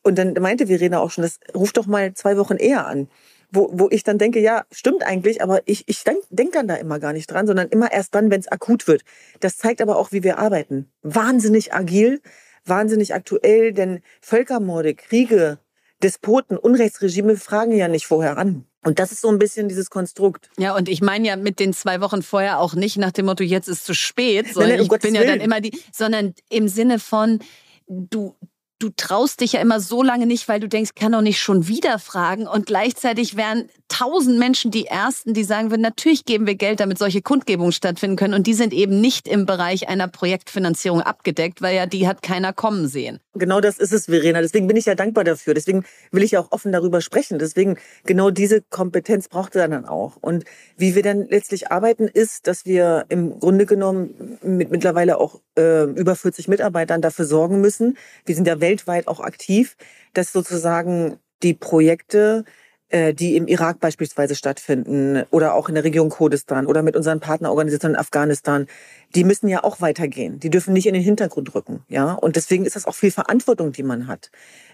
[0.02, 3.08] Und dann meinte Verena auch schon, das ruft doch mal zwei Wochen eher an.
[3.54, 6.76] Wo, wo ich dann denke, ja, stimmt eigentlich, aber ich, ich denke denk dann da
[6.76, 9.02] immer gar nicht dran, sondern immer erst dann, wenn es akut wird.
[9.40, 10.90] Das zeigt aber auch, wie wir arbeiten.
[11.02, 12.22] Wahnsinnig agil,
[12.64, 15.58] wahnsinnig aktuell, denn Völkermorde, Kriege,
[16.02, 18.66] Despoten, Unrechtsregime fragen ja nicht vorher an.
[18.84, 20.50] Und das ist so ein bisschen dieses Konstrukt.
[20.58, 23.44] Ja, und ich meine ja mit den zwei Wochen vorher auch nicht nach dem Motto,
[23.44, 26.34] jetzt ist zu spät, sondern nein, nein, um ich bin ja dann immer die, sondern
[26.48, 27.38] im Sinne von,
[27.86, 28.34] du,
[28.82, 31.68] du traust dich ja immer so lange nicht, weil du denkst, kann doch nicht schon
[31.68, 32.46] wieder fragen.
[32.46, 36.98] Und gleichzeitig wären tausend Menschen die Ersten, die sagen würden, natürlich geben wir Geld, damit
[36.98, 38.34] solche Kundgebungen stattfinden können.
[38.34, 42.52] Und die sind eben nicht im Bereich einer Projektfinanzierung abgedeckt, weil ja die hat keiner
[42.52, 43.18] kommen sehen.
[43.34, 44.40] Genau das ist es, Verena.
[44.40, 45.54] Deswegen bin ich ja dankbar dafür.
[45.54, 47.38] Deswegen will ich ja auch offen darüber sprechen.
[47.38, 50.16] Deswegen genau diese Kompetenz braucht er dann auch.
[50.20, 50.44] Und
[50.76, 55.84] wie wir dann letztlich arbeiten, ist, dass wir im Grunde genommen mit mittlerweile auch äh,
[55.84, 57.96] über 40 Mitarbeitern dafür sorgen müssen.
[58.24, 58.71] Wir sind ja weltweit
[59.06, 59.76] auch aktiv,
[60.14, 62.44] dass sozusagen die Projekte
[62.92, 67.20] äh, die im Irak beispielsweise stattfinden oder auch in der Region Kurdistan oder mit unseren
[67.20, 68.66] Partnerorganisationen in Afghanistan,
[69.14, 70.38] die müssen ja auch weitergehen.
[70.40, 72.12] Die dürfen nicht in den Hintergrund rücken, ja.
[72.12, 74.30] Und deswegen ist das auch viel Verantwortung, die man hat.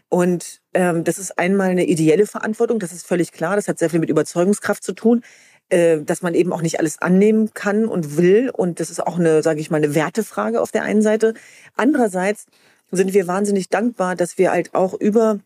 [0.09, 3.55] Und ähm, das ist einmal eine ideelle Verantwortung, das ist völlig klar.
[3.55, 5.23] Das hat sehr viel mit Überzeugungskraft zu tun,
[5.69, 8.51] äh, dass man eben auch nicht alles annehmen kann und will.
[8.51, 11.35] Und das ist auch eine, sage ich mal, eine Wertefrage auf der einen Seite.
[11.77, 12.47] Andererseits
[12.91, 15.41] sind wir wahnsinnig dankbar, dass wir halt auch über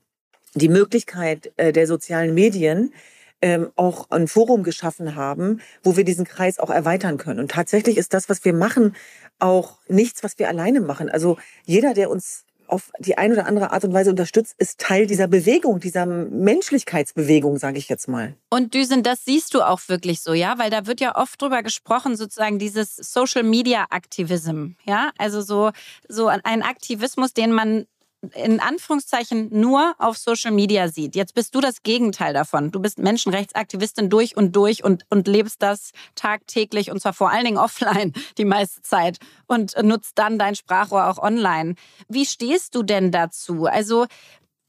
[0.54, 2.92] die Möglichkeit äh, der sozialen Medien
[3.40, 7.40] ähm, auch ein Forum geschaffen haben, wo wir diesen Kreis auch erweitern können.
[7.40, 8.94] Und tatsächlich ist das, was wir machen,
[9.38, 11.08] auch nichts, was wir alleine machen.
[11.08, 15.06] Also jeder, der uns auf die eine oder andere Art und Weise unterstützt, ist Teil
[15.06, 18.34] dieser Bewegung, dieser Menschlichkeitsbewegung, sage ich jetzt mal.
[18.48, 21.62] Und Düsen, das siehst du auch wirklich so, ja, weil da wird ja oft drüber
[21.62, 25.70] gesprochen, sozusagen dieses Social Media Aktivism, ja, also so
[26.08, 27.86] so ein Aktivismus, den man
[28.34, 31.16] in Anführungszeichen nur auf Social Media sieht.
[31.16, 32.70] Jetzt bist du das Gegenteil davon.
[32.70, 37.44] Du bist Menschenrechtsaktivistin durch und durch und, und lebst das tagtäglich und zwar vor allen
[37.44, 41.74] Dingen offline die meiste Zeit und nutzt dann dein Sprachrohr auch online.
[42.08, 43.66] Wie stehst du denn dazu?
[43.66, 44.06] Also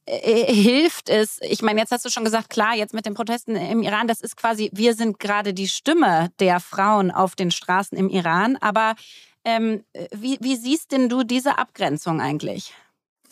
[0.06, 3.56] äh, hilft es, ich meine, jetzt hast du schon gesagt, klar, jetzt mit den Protesten
[3.56, 7.98] im Iran, das ist quasi, wir sind gerade die Stimme der Frauen auf den Straßen
[7.98, 8.96] im Iran, aber
[9.46, 12.74] ähm, wie, wie siehst denn du diese Abgrenzung eigentlich?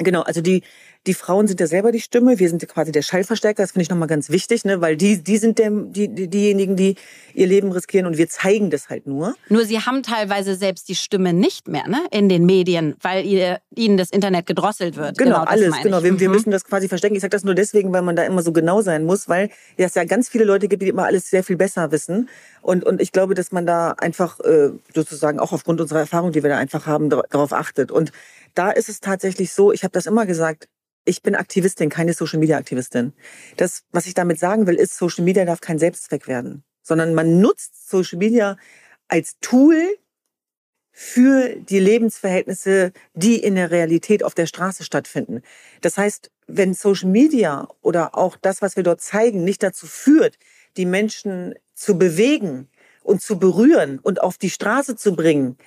[0.04, 0.64] Genau, also die,
[1.08, 3.90] die Frauen sind ja selber die Stimme, wir sind quasi der Schallverstärker, das finde ich
[3.90, 4.82] nochmal ganz wichtig, ne?
[4.82, 6.96] weil die, die sind der, die, die, diejenigen, die
[7.34, 9.36] ihr Leben riskieren und wir zeigen das halt nur.
[9.50, 12.02] Nur sie haben teilweise selbst die Stimme nicht mehr ne?
[12.12, 15.18] in den Medien, weil ihr, ihnen das Internet gedrosselt wird.
[15.18, 16.04] Genau, genau alles, genau.
[16.04, 16.20] Wir, mhm.
[16.20, 17.16] wir müssen das quasi verstecken.
[17.16, 19.96] Ich sage das nur deswegen, weil man da immer so genau sein muss, weil es
[19.96, 22.30] ja ganz viele Leute gibt, die immer alles sehr viel besser wissen.
[22.62, 26.44] Und, und ich glaube, dass man da einfach äh, sozusagen auch aufgrund unserer Erfahrung, die
[26.44, 27.92] wir da einfach haben, darauf achtet.
[27.92, 28.12] Und
[28.54, 30.68] da ist es tatsächlich so, ich habe das immer gesagt,
[31.06, 33.14] ich bin Aktivistin, keine Social Media Aktivistin.
[33.58, 37.40] Das, was ich damit sagen will, ist, Social Media darf kein Selbstzweck werden, sondern man
[37.40, 38.58] nutzt Social Media
[39.08, 39.76] als Tool
[40.92, 45.42] für die Lebensverhältnisse, die in der Realität auf der Straße stattfinden.
[45.80, 50.38] Das heißt, wenn Social Media oder auch das, was wir dort zeigen, nicht dazu führt,
[50.78, 52.70] die Menschen zu bewegen
[53.04, 55.58] und zu berühren und auf die Straße zu bringen,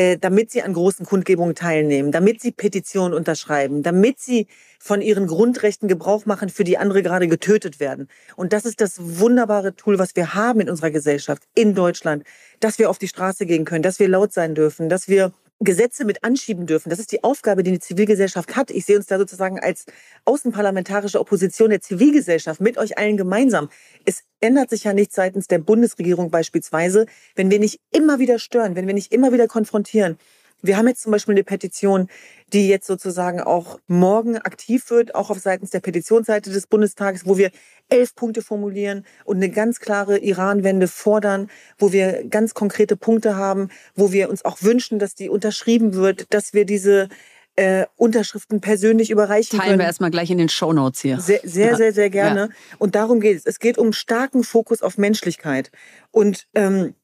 [0.00, 4.46] äh, damit sie an großen Kundgebungen teilnehmen, damit sie Petitionen unterschreiben, damit sie
[4.78, 8.08] von ihren Grundrechten Gebrauch machen, für die andere gerade getötet werden.
[8.34, 12.24] Und das ist das wunderbare Tool, was wir haben in unserer Gesellschaft, in Deutschland,
[12.60, 16.06] dass wir auf die Straße gehen können, dass wir laut sein dürfen, dass wir Gesetze
[16.06, 16.88] mit anschieben dürfen.
[16.88, 18.70] Das ist die Aufgabe, die die Zivilgesellschaft hat.
[18.70, 19.84] Ich sehe uns da sozusagen als
[20.24, 23.68] außenparlamentarische Opposition der Zivilgesellschaft mit euch allen gemeinsam.
[24.06, 28.74] Es ändert sich ja nichts seitens der Bundesregierung beispielsweise, wenn wir nicht immer wieder stören,
[28.74, 30.16] wenn wir nicht immer wieder konfrontieren.
[30.62, 32.08] Wir haben jetzt zum Beispiel eine Petition,
[32.52, 37.38] die jetzt sozusagen auch morgen aktiv wird, auch auf seitens der Petitionsseite des Bundestages, wo
[37.38, 37.50] wir
[37.88, 43.68] elf Punkte formulieren und eine ganz klare Iran-Wende fordern, wo wir ganz konkrete Punkte haben,
[43.94, 47.08] wo wir uns auch wünschen, dass die unterschrieben wird, dass wir diese
[47.56, 49.68] äh, Unterschriften persönlich überreichen Teilen können.
[49.70, 51.20] Teilen wir erstmal gleich in den Shownotes hier.
[51.20, 52.40] Sehr, sehr, sehr, sehr gerne.
[52.40, 52.76] Ja.
[52.78, 53.46] Und darum geht es.
[53.46, 55.70] Es geht um starken Fokus auf Menschlichkeit.
[56.10, 56.94] Und ähm,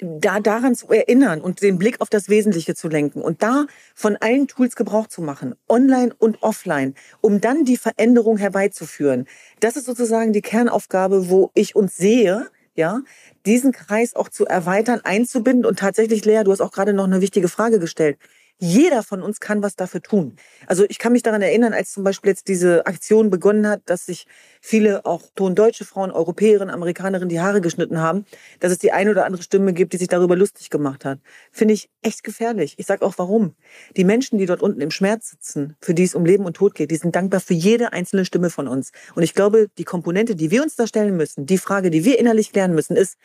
[0.00, 4.16] da daran zu erinnern und den Blick auf das Wesentliche zu lenken und da von
[4.16, 9.26] allen Tools Gebrauch zu machen, online und offline, um dann die Veränderung herbeizuführen.
[9.60, 13.00] Das ist sozusagen die Kernaufgabe, wo ich uns sehe, ja,
[13.44, 17.20] diesen Kreis auch zu erweitern, einzubinden und tatsächlich, Lea, du hast auch gerade noch eine
[17.20, 18.18] wichtige Frage gestellt.
[18.60, 20.34] Jeder von uns kann was dafür tun.
[20.66, 24.06] Also ich kann mich daran erinnern, als zum Beispiel jetzt diese Aktion begonnen hat, dass
[24.06, 24.26] sich
[24.60, 28.24] viele auch tondeutsche Frauen, Europäerinnen, Amerikanerinnen die Haare geschnitten haben,
[28.58, 31.20] dass es die eine oder andere Stimme gibt, die sich darüber lustig gemacht hat.
[31.52, 32.74] Finde ich echt gefährlich.
[32.78, 33.54] Ich sage auch warum.
[33.96, 36.74] Die Menschen, die dort unten im Schmerz sitzen, für die es um Leben und Tod
[36.74, 38.90] geht, die sind dankbar für jede einzelne Stimme von uns.
[39.14, 42.18] Und ich glaube, die Komponente, die wir uns da stellen müssen, die Frage, die wir
[42.18, 43.18] innerlich klären müssen, ist,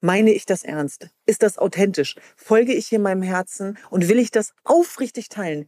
[0.00, 1.08] meine ich das ernst?
[1.26, 2.16] Ist das authentisch?
[2.36, 5.66] Folge ich hier meinem Herzen und will ich das aufrichtig teilen?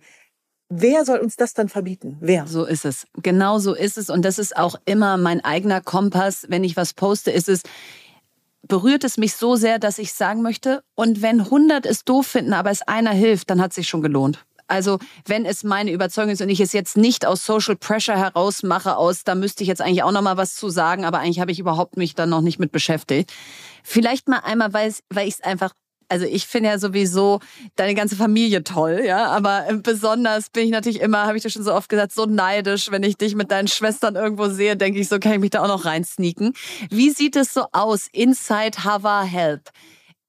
[0.70, 2.18] Wer soll uns das dann verbieten?
[2.20, 2.46] Wer?
[2.46, 3.06] So ist es.
[3.22, 4.10] Genau so ist es.
[4.10, 6.44] Und das ist auch immer mein eigener Kompass.
[6.48, 7.62] Wenn ich was poste, ist es,
[8.62, 12.52] berührt es mich so sehr, dass ich sagen möchte, und wenn 100 es doof finden,
[12.52, 14.44] aber es einer hilft, dann hat es sich schon gelohnt.
[14.68, 18.62] Also wenn es meine Überzeugung ist und ich es jetzt nicht aus Social Pressure heraus
[18.62, 21.40] mache, aus, da müsste ich jetzt eigentlich auch noch mal was zu sagen, aber eigentlich
[21.40, 23.32] habe ich überhaupt mich dann noch nicht mit beschäftigt.
[23.82, 24.92] Vielleicht mal einmal, weil,
[25.26, 25.72] ich es einfach
[26.10, 27.40] also ich finde ja sowieso
[27.76, 31.62] deine ganze Familie toll, ja, aber besonders bin ich natürlich immer, habe ich dir schon
[31.62, 35.08] so oft gesagt, so neidisch, wenn ich dich mit deinen Schwestern irgendwo sehe, denke ich
[35.08, 36.54] so, kann ich mich da auch noch reinsneaken.
[36.88, 39.68] Wie sieht es so aus inside Hava Help?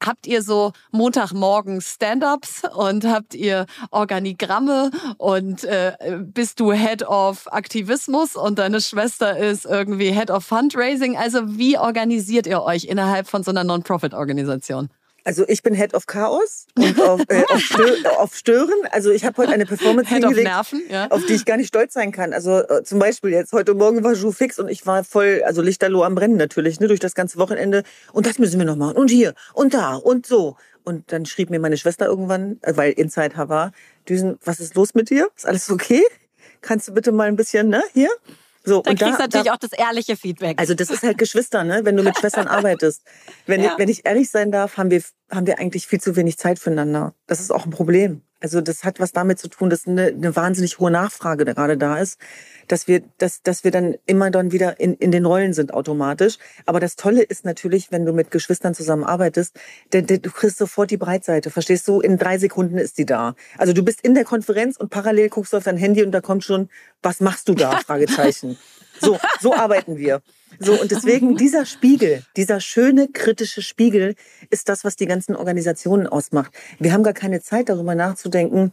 [0.04, 7.52] Habt ihr so Montagmorgen Stand-ups und habt ihr Organigramme und äh, bist du Head of
[7.52, 11.18] Aktivismus und deine Schwester ist irgendwie Head of Fundraising?
[11.18, 14.90] Also wie organisiert ihr euch innerhalb von so einer Non-Profit-Organisation?
[15.30, 17.84] Also ich bin Head of Chaos und auf, äh, auf, Stö
[18.18, 18.74] auf Stören.
[18.90, 21.06] Also ich habe heute eine Performance Head hingelegt, Nerven, ja.
[21.12, 22.34] auf die ich gar nicht stolz sein kann.
[22.34, 25.62] Also äh, zum Beispiel jetzt heute Morgen war Jou fix und ich war voll, also
[25.62, 27.84] Lichterloh am Brennen natürlich, ne, durch das ganze Wochenende.
[28.12, 28.98] Und das müssen wir noch machen.
[28.98, 30.58] Und hier und da und so.
[30.84, 33.72] Und dann schrieb mir meine Schwester irgendwann, äh, weil Inside war,
[34.10, 35.30] Düsen, was ist los mit dir?
[35.36, 36.02] Ist alles okay?
[36.62, 38.10] Kannst du bitte mal ein bisschen, ne, hier?
[38.66, 40.60] So, Dann und kriegst du natürlich da, auch das ehrliche Feedback.
[40.60, 41.82] Also das ist halt Geschwister, ne?
[41.86, 43.04] wenn du mit Schwestern arbeitest.
[43.46, 43.72] Wenn, ja.
[43.72, 46.60] ich, wenn ich ehrlich sein darf, haben wir, haben wir eigentlich viel zu wenig Zeit
[46.60, 47.14] füreinander.
[47.26, 48.22] Das ist auch ein Problem.
[48.42, 51.98] Also das hat was damit zu tun, dass eine, eine wahnsinnig hohe Nachfrage gerade da
[51.98, 52.20] ist,
[52.68, 56.38] dass wir, dass, dass wir dann immer dann wieder in, in den Rollen sind automatisch.
[56.66, 59.60] Aber das Tolle ist natürlich, wenn du mit Geschwistern zusammenarbeitest,
[59.92, 61.50] denn, denn du kriegst sofort die Breitseite.
[61.50, 62.00] Verstehst du?
[62.00, 63.36] In drei Sekunden ist die da.
[63.58, 66.22] Also du bist in der Konferenz und parallel guckst du auf dein Handy und da
[66.22, 66.70] kommt schon,
[67.02, 67.72] was machst du da?
[67.86, 68.58] Fragezeichen.
[69.02, 70.22] So, so arbeiten wir.
[70.58, 74.16] So, und deswegen dieser Spiegel, dieser schöne kritische Spiegel
[74.50, 76.52] ist das, was die ganzen Organisationen ausmacht.
[76.80, 78.72] Wir haben gar keine Zeit, darüber nachzudenken,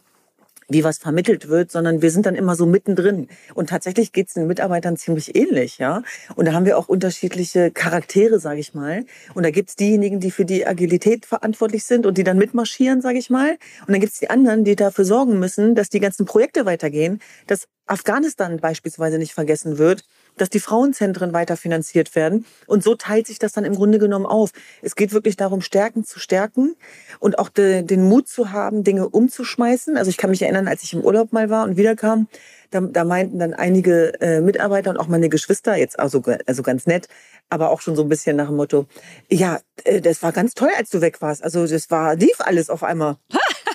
[0.69, 3.29] wie was vermittelt wird, sondern wir sind dann immer so mittendrin.
[3.55, 6.03] Und tatsächlich geht es den Mitarbeitern ziemlich ähnlich, ja.
[6.35, 9.05] Und da haben wir auch unterschiedliche Charaktere, sage ich mal.
[9.35, 13.19] Und da gibt's diejenigen, die für die Agilität verantwortlich sind und die dann mitmarschieren, sage
[13.19, 13.53] ich mal.
[13.87, 17.69] Und dann gibt's die anderen, die dafür sorgen müssen, dass die ganzen Projekte weitergehen, dass
[17.87, 20.03] Afghanistan beispielsweise nicht vergessen wird,
[20.37, 22.45] dass die Frauenzentren weiter finanziert werden.
[22.67, 24.51] Und so teilt sich das dann im Grunde genommen auf.
[24.83, 26.77] Es geht wirklich darum, Stärken zu stärken
[27.19, 29.97] und auch de, den Mut zu haben, Dinge umzuschmeißen.
[29.97, 32.29] Also ich kann mich erinnern, als ich im Urlaub mal war und wiederkam,
[32.71, 36.87] da, da meinten dann einige äh, Mitarbeiter und auch meine Geschwister, jetzt also, also ganz
[36.87, 37.09] nett,
[37.49, 38.87] aber auch schon so ein bisschen nach dem Motto,
[39.31, 41.45] ja, äh, das war ganz toll, als du weg warst.
[41.45, 43.17] Also das war, lief alles auf einmal.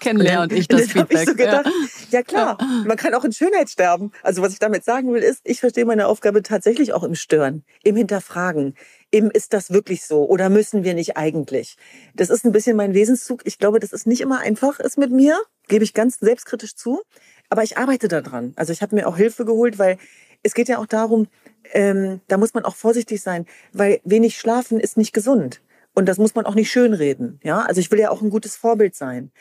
[0.01, 1.21] Kennenlernen und ich das, das Feedback.
[1.21, 2.19] Ich so gedacht, ja.
[2.19, 4.11] ja klar, man kann auch in Schönheit sterben.
[4.23, 7.63] Also was ich damit sagen will, ist, ich verstehe meine Aufgabe tatsächlich auch im Stören,
[7.83, 8.75] im Hinterfragen,
[9.11, 11.77] im ist das wirklich so oder müssen wir nicht eigentlich?
[12.13, 13.41] Das ist ein bisschen mein Wesenszug.
[13.45, 17.01] Ich glaube, das ist nicht immer einfach ist mit mir, gebe ich ganz selbstkritisch zu.
[17.49, 18.53] Aber ich arbeite daran.
[18.55, 19.97] Also ich habe mir auch Hilfe geholt, weil
[20.43, 21.27] es geht ja auch darum,
[21.73, 25.61] ähm, da muss man auch vorsichtig sein, weil wenig schlafen ist nicht gesund.
[25.93, 27.39] Und das muss man auch nicht schönreden.
[27.43, 29.31] Ja, also ich will ja auch ein gutes Vorbild sein.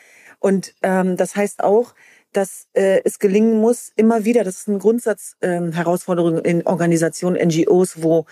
[0.41, 1.93] Und ähm, das heißt auch,
[2.33, 8.01] dass äh, es gelingen muss, immer wieder, das ist eine Grundsatzherausforderung ähm, in Organisationen, NGOs,
[8.01, 8.25] wo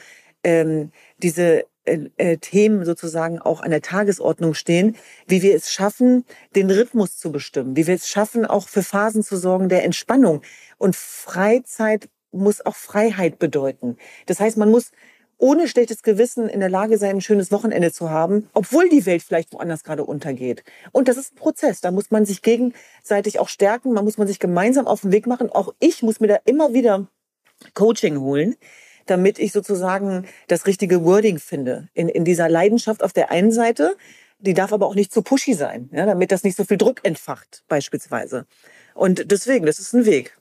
[0.43, 0.91] ähm,
[1.21, 4.95] diese äh, äh, Themen sozusagen auch an der Tagesordnung stehen,
[5.27, 9.21] wie wir es schaffen, den Rhythmus zu bestimmen, wie wir es schaffen, auch für Phasen
[9.21, 10.41] zu sorgen der Entspannung.
[10.77, 13.97] Und Freizeit muss auch Freiheit bedeuten.
[14.25, 14.91] Das heißt, man muss
[15.39, 19.23] ohne schlechtes Gewissen in der Lage sein, ein schönes Wochenende zu haben, obwohl die Welt
[19.23, 20.63] vielleicht woanders gerade untergeht.
[20.91, 21.81] Und das ist ein Prozess.
[21.81, 23.93] Da muss man sich gegenseitig auch stärken.
[23.93, 25.49] Man muss man sich gemeinsam auf den Weg machen.
[25.49, 27.07] Auch ich muss mir da immer wieder
[27.73, 28.55] Coaching holen,
[29.05, 31.87] damit ich sozusagen das richtige Wording finde.
[31.93, 33.95] In, in dieser Leidenschaft auf der einen Seite,
[34.39, 37.01] die darf aber auch nicht zu pushy sein, ja, damit das nicht so viel Druck
[37.03, 38.45] entfacht, beispielsweise.
[38.93, 40.38] Und deswegen, das ist ein Weg.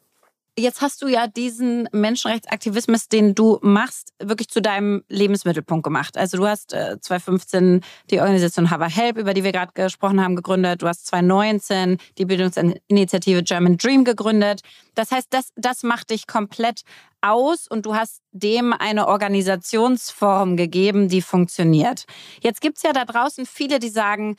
[0.59, 6.17] Jetzt hast du ja diesen Menschenrechtsaktivismus, den du machst, wirklich zu deinem Lebensmittelpunkt gemacht.
[6.19, 10.35] Also du hast äh, 2015 die Organisation Hava Help, über die wir gerade gesprochen haben,
[10.35, 10.83] gegründet.
[10.83, 14.63] Du hast 2019 die Bildungsinitiative German Dream gegründet.
[14.97, 16.83] Das heißt, das, das macht dich komplett
[17.21, 22.05] aus und du hast dem eine Organisationsform gegeben, die funktioniert.
[22.43, 24.35] Jetzt gibt's ja da draußen viele, die sagen,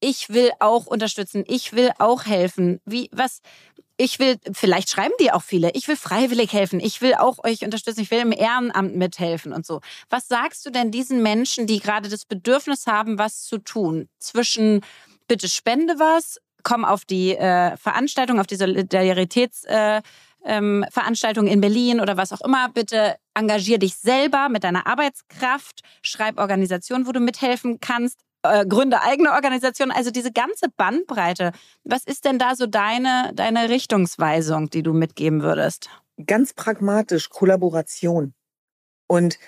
[0.00, 2.80] ich will auch unterstützen, ich will auch helfen.
[2.84, 3.40] Wie, was,
[4.00, 7.62] ich will, vielleicht schreiben die auch viele, ich will freiwillig helfen, ich will auch euch
[7.62, 9.80] unterstützen, ich will im Ehrenamt mithelfen und so.
[10.08, 14.08] Was sagst du denn diesen Menschen, die gerade das Bedürfnis haben, was zu tun?
[14.18, 14.80] Zwischen
[15.28, 19.64] bitte spende was, komm auf die äh, Veranstaltung, auf die Solidaritäts...
[19.64, 20.02] Äh,
[20.42, 26.38] ähm, in Berlin oder was auch immer, bitte engagier dich selber mit deiner Arbeitskraft, schreib
[26.38, 31.52] Organisationen, wo du mithelfen kannst, äh, gründe eigene Organisationen, also diese ganze Bandbreite.
[31.84, 35.90] Was ist denn da so deine, deine Richtungsweisung, die du mitgeben würdest?
[36.26, 38.34] Ganz pragmatisch Kollaboration.
[39.06, 39.38] Und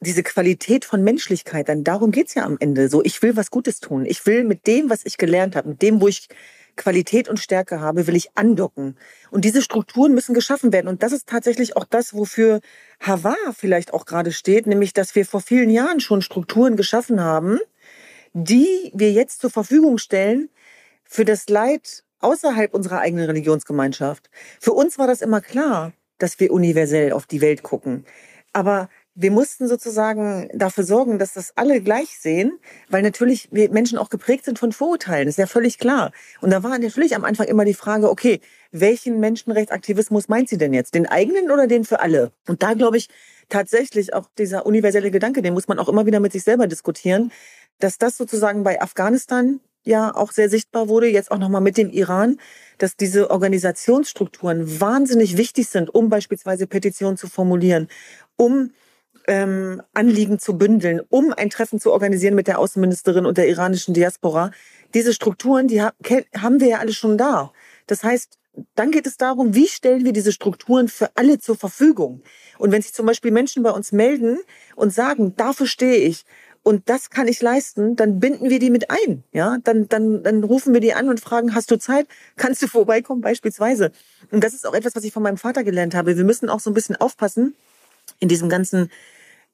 [0.00, 2.88] diese Qualität von Menschlichkeit, dann darum geht's ja am Ende.
[2.88, 4.04] So, ich will was Gutes tun.
[4.06, 6.28] Ich will mit dem, was ich gelernt habe, mit dem, wo ich
[6.76, 8.96] Qualität und Stärke habe, will ich andocken.
[9.30, 10.88] Und diese Strukturen müssen geschaffen werden.
[10.88, 12.60] Und das ist tatsächlich auch das, wofür
[13.00, 17.58] Hava vielleicht auch gerade steht, nämlich, dass wir vor vielen Jahren schon Strukturen geschaffen haben,
[18.32, 20.50] die wir jetzt zur Verfügung stellen
[21.04, 24.30] für das Leid außerhalb unserer eigenen Religionsgemeinschaft.
[24.60, 28.04] Für uns war das immer klar, dass wir universell auf die Welt gucken.
[28.52, 28.88] Aber
[29.20, 32.52] wir mussten sozusagen dafür sorgen, dass das alle gleich sehen,
[32.88, 35.26] weil natürlich wir Menschen auch geprägt sind von Vorurteilen.
[35.26, 36.12] Ist ja völlig klar.
[36.40, 40.72] Und da war natürlich am Anfang immer die Frage, okay, welchen Menschenrechtsaktivismus meint sie denn
[40.72, 40.94] jetzt?
[40.94, 42.30] Den eigenen oder den für alle?
[42.46, 43.08] Und da glaube ich
[43.48, 47.32] tatsächlich auch dieser universelle Gedanke, den muss man auch immer wieder mit sich selber diskutieren
[47.78, 51.90] dass das sozusagen bei Afghanistan ja auch sehr sichtbar wurde, jetzt auch nochmal mit dem
[51.90, 52.38] Iran,
[52.76, 57.88] dass diese Organisationsstrukturen wahnsinnig wichtig sind, um beispielsweise Petitionen zu formulieren,
[58.36, 58.70] um
[59.26, 63.94] ähm, Anliegen zu bündeln, um ein Treffen zu organisieren mit der Außenministerin und der iranischen
[63.94, 64.50] Diaspora.
[64.94, 67.52] Diese Strukturen, die haben wir ja alle schon da.
[67.86, 68.38] Das heißt,
[68.74, 72.22] dann geht es darum, wie stellen wir diese Strukturen für alle zur Verfügung?
[72.58, 74.38] Und wenn sich zum Beispiel Menschen bei uns melden
[74.74, 76.24] und sagen, dafür stehe ich,
[76.62, 79.24] und das kann ich leisten, dann binden wir die mit ein.
[79.32, 82.06] Ja, dann, dann, dann rufen wir die an und fragen, hast du Zeit?
[82.36, 83.92] Kannst du vorbeikommen beispielsweise?
[84.30, 86.16] Und das ist auch etwas, was ich von meinem Vater gelernt habe.
[86.16, 87.54] Wir müssen auch so ein bisschen aufpassen
[88.20, 88.90] in diesem ganzen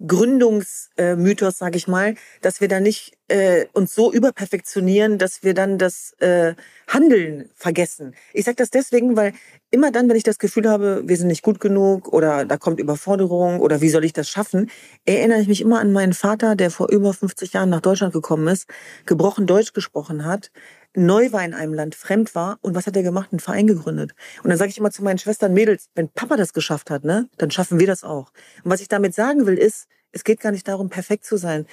[0.07, 5.55] Gründungsmythos, äh, sage ich mal, dass wir da nicht äh, uns so überperfektionieren, dass wir
[5.55, 6.55] dann das äh,
[6.89, 8.15] Handeln vergessen.
[8.33, 9.33] Ich sage das deswegen, weil
[9.71, 12.81] immer dann, wenn ich das Gefühl habe, wir sind nicht gut genug oder da kommt
[12.81, 14.71] Überforderung oder wie soll ich das schaffen,
[15.05, 18.49] erinnere ich mich immer an meinen Vater, der vor über 50 Jahren nach Deutschland gekommen
[18.49, 18.69] ist,
[19.07, 20.51] gebrochen Deutsch gesprochen hat,
[20.95, 23.31] neu war in einem Land, fremd war und was hat er gemacht?
[23.33, 24.15] Einen Verein gegründet.
[24.43, 27.29] Und dann sage ich immer zu meinen Schwestern, Mädels, wenn Papa das geschafft hat, ne,
[27.37, 28.33] dann schaffen wir das auch.
[28.63, 31.67] Und was ich damit sagen will, ist, es geht gar nicht darum, perfekt zu sein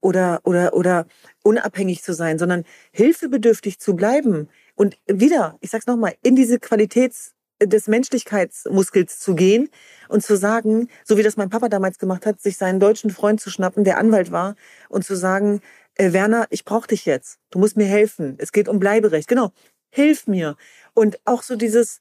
[0.00, 1.06] oder, oder, oder
[1.42, 4.48] unabhängig zu sein, sondern hilfebedürftig zu bleiben.
[4.74, 9.68] Und wieder, ich sag's nochmal, in diese Qualitäts- des Menschlichkeitsmuskels zu gehen
[10.08, 13.40] und zu sagen, so wie das mein Papa damals gemacht hat, sich seinen deutschen Freund
[13.40, 14.56] zu schnappen, der Anwalt war,
[14.88, 15.60] und zu sagen,
[15.96, 17.38] äh, Werner, ich brauche dich jetzt.
[17.50, 18.36] Du musst mir helfen.
[18.38, 19.28] Es geht um Bleiberecht.
[19.28, 19.52] Genau,
[19.90, 20.56] hilf mir.
[20.92, 22.00] Und auch so dieses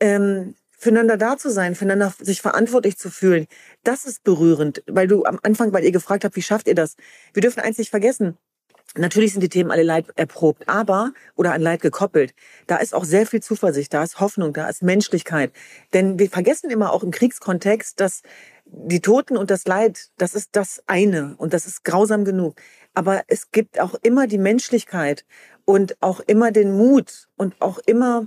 [0.00, 3.46] ähm, füreinander da zu sein, füreinander sich verantwortlich zu fühlen,
[3.84, 6.96] das ist berührend, weil du am Anfang, weil ihr gefragt habt, wie schafft ihr das?
[7.32, 8.36] Wir dürfen eins nicht vergessen.
[8.96, 12.32] Natürlich sind die Themen alle Leid erprobt, aber, oder an Leid gekoppelt,
[12.68, 15.52] da ist auch sehr viel Zuversicht, da ist Hoffnung, da ist Menschlichkeit.
[15.94, 18.22] Denn wir vergessen immer auch im Kriegskontext, dass
[18.66, 22.56] die Toten und das Leid, das ist das eine und das ist grausam genug.
[22.94, 25.24] Aber es gibt auch immer die Menschlichkeit
[25.64, 28.26] und auch immer den Mut und auch immer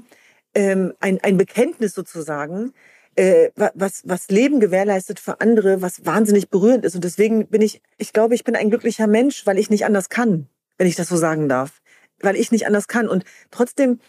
[0.54, 2.74] ähm, ein, ein Bekenntnis sozusagen,
[3.16, 6.96] äh, was, was Leben gewährleistet für andere, was wahnsinnig berührend ist.
[6.96, 10.10] Und deswegen bin ich, ich glaube, ich bin ein glücklicher Mensch, weil ich nicht anders
[10.10, 10.48] kann,
[10.78, 11.82] wenn ich das so sagen darf.
[12.20, 13.08] Weil ich nicht anders kann.
[13.08, 14.00] Und trotzdem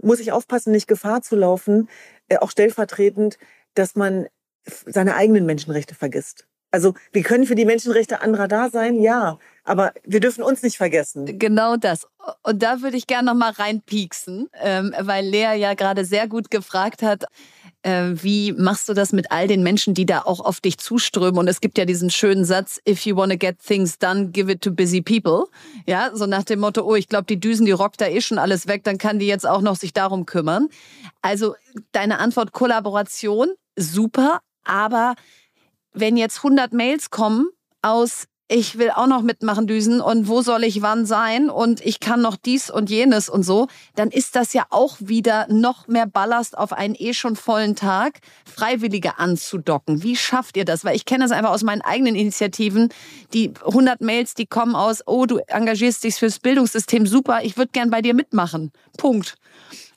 [0.00, 1.88] muss ich aufpassen, nicht Gefahr zu laufen,
[2.28, 3.38] äh, auch stellvertretend,
[3.74, 4.26] dass man
[4.86, 6.46] seine eigenen Menschenrechte vergisst.
[6.74, 10.76] Also wir können für die Menschenrechte anderer da sein, ja, aber wir dürfen uns nicht
[10.76, 11.38] vergessen.
[11.38, 12.08] Genau das.
[12.42, 16.50] Und da würde ich gerne noch mal reinpieksen, ähm, weil Lea ja gerade sehr gut
[16.50, 17.26] gefragt hat,
[17.82, 21.38] äh, wie machst du das mit all den Menschen, die da auch auf dich zuströmen?
[21.38, 24.50] Und es gibt ja diesen schönen Satz, if you want to get things done, give
[24.50, 25.44] it to busy people.
[25.86, 28.38] Ja, so nach dem Motto, oh, ich glaube, die Düsen, die rockt da eh schon
[28.38, 30.70] alles weg, dann kann die jetzt auch noch sich darum kümmern.
[31.22, 31.54] Also
[31.92, 35.14] deine Antwort Kollaboration, super, aber
[35.94, 37.48] wenn jetzt 100 Mails kommen
[37.82, 41.98] aus ich will auch noch mitmachen düsen und wo soll ich wann sein und ich
[41.98, 46.06] kann noch dies und jenes und so, dann ist das ja auch wieder noch mehr
[46.06, 50.02] Ballast auf einen eh schon vollen Tag, Freiwillige anzudocken.
[50.02, 50.84] Wie schafft ihr das?
[50.84, 52.90] Weil ich kenne das einfach aus meinen eigenen Initiativen,
[53.32, 57.72] die 100 Mails, die kommen aus, oh, du engagierst dich fürs Bildungssystem, super, ich würde
[57.72, 58.72] gern bei dir mitmachen.
[58.98, 59.36] Punkt.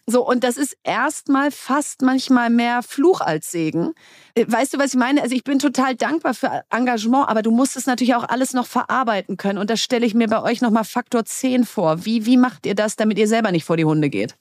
[0.10, 3.94] So, und das ist erstmal fast manchmal mehr Fluch als Segen.
[4.36, 5.22] Äh, weißt du, was ich meine?
[5.22, 8.68] Also ich bin total dankbar für Engagement, aber du musst es natürlich auch alles noch
[8.68, 9.60] verarbeiten können.
[9.60, 12.06] Und das stelle ich mir bei euch nochmal Faktor 10 vor.
[12.06, 14.38] Wie, wie macht ihr das, damit ihr selber nicht vor die Hunde geht?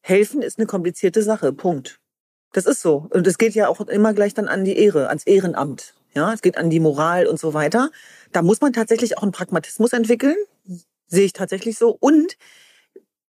[0.00, 1.52] Helfen ist eine komplizierte Sache.
[1.52, 2.00] Punkt.
[2.54, 3.06] Das ist so.
[3.10, 5.94] Und es geht ja auch immer gleich dann an die Ehre, ans Ehrenamt.
[6.14, 7.90] Ja, es geht an die Moral und so weiter.
[8.32, 10.36] Da muss man tatsächlich auch einen Pragmatismus entwickeln.
[11.08, 11.94] Sehe ich tatsächlich so.
[12.00, 12.38] Und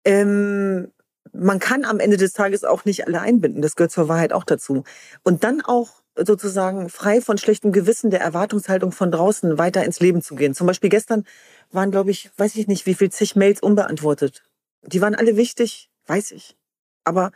[0.05, 0.93] ähm,
[1.33, 3.63] man kann am Ende des Tages auch nicht alle einbinden.
[3.63, 4.85] Das gehört zur Wahrheit auch dazu.
[5.23, 10.23] Und dann auch sozusagen frei von schlechtem Gewissen der Erwartungshaltung von draußen weiter ins Leben
[10.23, 10.55] zu gehen.
[10.55, 11.25] Zum Beispiel gestern
[11.71, 14.43] waren, glaube ich, weiß ich nicht, wie viel zig Mails unbeantwortet.
[14.83, 16.57] Die waren alle wichtig, weiß ich.
[17.05, 17.31] Aber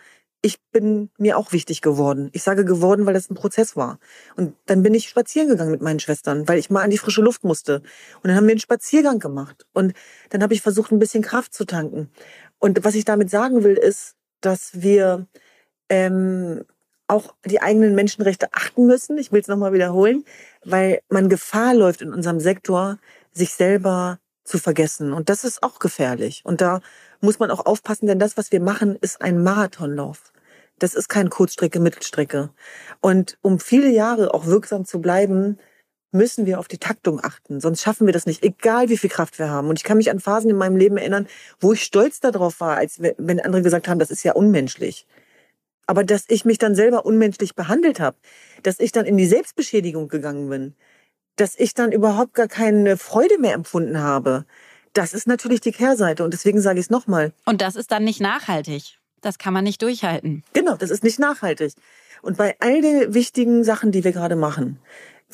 [0.45, 2.28] ich bin mir auch wichtig geworden.
[2.32, 3.99] Ich sage geworden, weil das ein Prozess war.
[4.36, 7.22] Und dann bin ich spazieren gegangen mit meinen Schwestern, weil ich mal an die frische
[7.22, 7.76] Luft musste.
[8.16, 9.66] Und dann haben wir einen Spaziergang gemacht.
[9.72, 9.95] Und
[10.28, 12.11] dann habe ich versucht, ein bisschen Kraft zu tanken.
[12.65, 15.27] Und was ich damit sagen will, ist, dass wir
[15.91, 16.65] ähm,
[17.09, 19.19] auch die eigenen Menschenrechte achten müssen.
[19.19, 20.25] Ich will es nochmal wiederholen,
[20.65, 22.97] weil man Gefahr läuft in unserem Sektor,
[23.33, 25.12] sich selber zu vergessen.
[25.12, 26.41] Und das ist auch gefährlich.
[26.47, 26.81] Und da
[27.21, 30.33] muss man auch aufpassen, denn das, was wir machen, ist ein Marathonlauf.
[30.79, 32.49] Das ist kein Kurzstrecke, Mittelstrecke.
[33.03, 35.59] Und um viele Jahre auch wirksam zu bleiben,
[36.15, 37.61] müssen wir auf die Taktung achten.
[37.61, 39.69] Sonst schaffen wir das nicht, egal wie viel Kraft wir haben.
[39.69, 41.27] Und ich kann mich an Phasen in meinem Leben erinnern,
[41.61, 45.07] wo ich stolz darauf war, als wenn andere gesagt haben, das ist ja unmenschlich.
[45.87, 48.17] Aber dass ich mich dann selber unmenschlich behandelt habe,
[48.62, 50.75] dass ich dann in die Selbstbeschädigung gegangen bin,
[51.37, 54.47] dass ich dann überhaupt gar keine Freude mehr empfunden habe,
[54.93, 56.25] das ist natürlich die Kehrseite.
[56.25, 57.33] Und deswegen sage ich es nochmal.
[57.45, 58.99] Und das ist dann nicht nachhaltig.
[59.21, 60.45] Das kann man nicht durchhalten.
[60.53, 61.73] Genau, das ist nicht nachhaltig.
[62.23, 64.79] Und bei all den wichtigen Sachen, die wir gerade machen,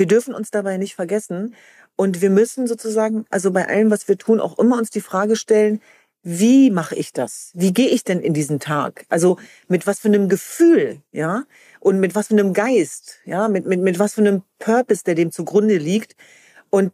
[0.00, 1.54] wir dürfen uns dabei nicht vergessen.
[1.94, 5.36] Und wir müssen sozusagen, also bei allem, was wir tun, auch immer uns die Frage
[5.36, 5.80] stellen,
[6.22, 7.50] wie mache ich das?
[7.54, 9.04] Wie gehe ich denn in diesen Tag?
[9.08, 9.38] Also
[9.68, 11.44] mit was für einem Gefühl, ja?
[11.78, 13.48] Und mit was für einem Geist, ja?
[13.48, 16.16] Mit, mit, mit was für einem Purpose, der dem zugrunde liegt.
[16.68, 16.92] Und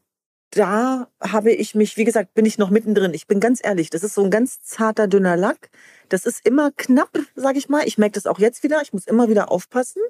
[0.50, 3.14] da habe ich mich, wie gesagt, bin ich noch mittendrin.
[3.14, 5.70] Ich bin ganz ehrlich, das ist so ein ganz zarter, dünner Lack.
[6.08, 7.86] Das ist immer knapp, sage ich mal.
[7.86, 8.80] Ich merke das auch jetzt wieder.
[8.82, 10.02] Ich muss immer wieder aufpassen.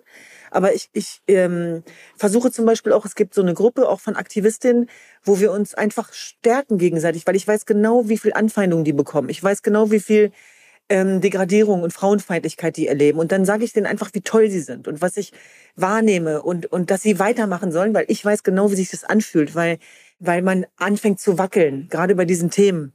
[0.51, 1.82] Aber ich, ich ähm,
[2.16, 4.88] versuche zum Beispiel auch, es gibt so eine Gruppe auch von Aktivistinnen,
[5.22, 9.28] wo wir uns einfach stärken gegenseitig, weil ich weiß genau, wie viel Anfeindungen die bekommen.
[9.28, 10.32] Ich weiß genau, wie viel
[10.88, 13.18] ähm, Degradierung und Frauenfeindlichkeit die erleben.
[13.18, 15.32] Und dann sage ich denen einfach, wie toll sie sind und was ich
[15.74, 19.55] wahrnehme und, und dass sie weitermachen sollen, weil ich weiß genau, wie sich das anfühlt,
[19.55, 19.78] weil,
[20.18, 22.92] weil man anfängt zu wackeln, gerade bei diesen Themen.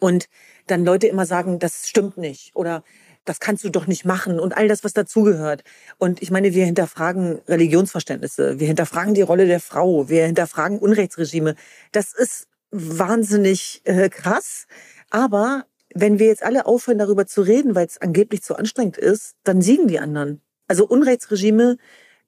[0.00, 0.28] Und
[0.66, 2.82] dann Leute immer sagen, das stimmt nicht oder
[3.24, 5.64] das kannst du doch nicht machen und all das, was dazugehört.
[5.98, 11.54] Und ich meine, wir hinterfragen Religionsverständnisse, wir hinterfragen die Rolle der Frau, wir hinterfragen Unrechtsregime.
[11.92, 14.66] Das ist wahnsinnig äh, krass.
[15.10, 19.36] Aber wenn wir jetzt alle aufhören, darüber zu reden, weil es angeblich zu anstrengend ist,
[19.44, 20.42] dann siegen die anderen.
[20.66, 21.76] Also Unrechtsregime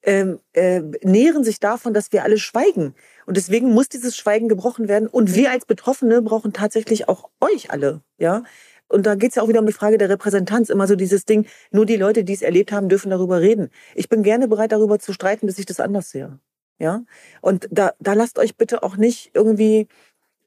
[0.03, 2.93] ähm, äh, nähren sich davon, dass wir alle schweigen.
[3.25, 5.07] Und deswegen muss dieses Schweigen gebrochen werden.
[5.07, 8.01] Und wir als Betroffene brauchen tatsächlich auch euch alle.
[8.17, 8.43] Ja.
[8.87, 10.69] Und da geht's ja auch wieder um die Frage der Repräsentanz.
[10.69, 13.69] Immer so dieses Ding, nur die Leute, die es erlebt haben, dürfen darüber reden.
[13.95, 16.39] Ich bin gerne bereit, darüber zu streiten, bis ich das anders sehe.
[16.79, 17.03] Ja.
[17.41, 19.87] Und da, da lasst euch bitte auch nicht irgendwie,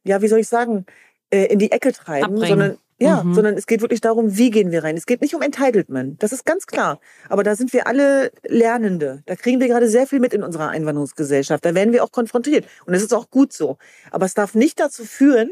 [0.04, 0.86] ja, wie soll ich sagen,
[1.30, 2.48] äh, in die Ecke treiben, Abbringen.
[2.48, 3.34] sondern ja, Mhm.
[3.34, 4.96] sondern es geht wirklich darum, wie gehen wir rein.
[4.96, 6.22] Es geht nicht um Entitlement.
[6.22, 7.00] Das ist ganz klar.
[7.28, 9.22] Aber da sind wir alle Lernende.
[9.26, 11.64] Da kriegen wir gerade sehr viel mit in unserer Einwanderungsgesellschaft.
[11.64, 12.66] Da werden wir auch konfrontiert.
[12.86, 13.78] Und es ist auch gut so.
[14.10, 15.50] Aber es darf nicht dazu führen,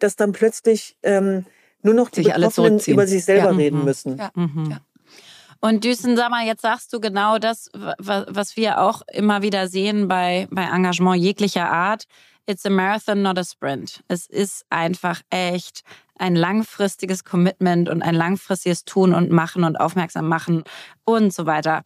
[0.00, 1.44] dass dann plötzlich ähm,
[1.82, 3.56] nur noch die Sich Betroffenen über sich selber Ja.
[3.56, 3.84] reden Mhm.
[3.84, 4.16] müssen.
[4.18, 4.30] Ja.
[4.34, 4.68] Mhm.
[4.70, 4.78] Ja.
[5.60, 9.66] Und Düsen, sag mal, jetzt sagst du genau das, wa- was wir auch immer wieder
[9.68, 12.04] sehen bei, bei Engagement jeglicher Art.
[12.46, 14.02] It's a marathon, not a sprint.
[14.08, 15.82] Es ist einfach echt
[16.20, 20.64] ein langfristiges Commitment und ein langfristiges Tun und Machen und Aufmerksam machen
[21.04, 21.82] und so weiter.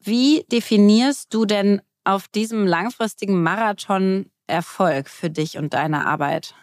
[0.00, 6.54] Wie definierst du denn auf diesem langfristigen Marathon Erfolg für dich und deine Arbeit?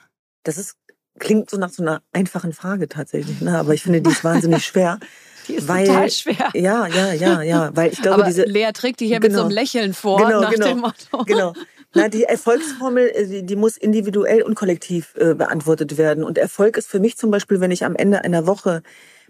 [0.44, 0.76] Das ist,
[1.20, 3.42] klingt so nach so einer einfachen Frage tatsächlich.
[3.42, 3.58] Ne?
[3.58, 5.00] Aber ich finde, die ist wahnsinnig schwer.
[5.48, 6.50] Die ist Weil- total schwer.
[6.54, 7.76] Ja, ja, ja, ja.
[7.76, 8.44] Weil ich glaube, Aber diese.
[8.44, 9.42] Lea trägt die hier mit so Genau.
[9.48, 10.68] einem Lächeln vor Genau, nach genau.
[10.68, 11.24] dem Motto.
[11.26, 11.54] Genau.
[11.94, 16.24] Na, die Erfolgsformel, äh, die, die muss individuell und kollektiv äh, beantwortet werden.
[16.24, 18.82] Und Erfolg ist für mich zum Beispiel, wenn ich am Ende einer Woche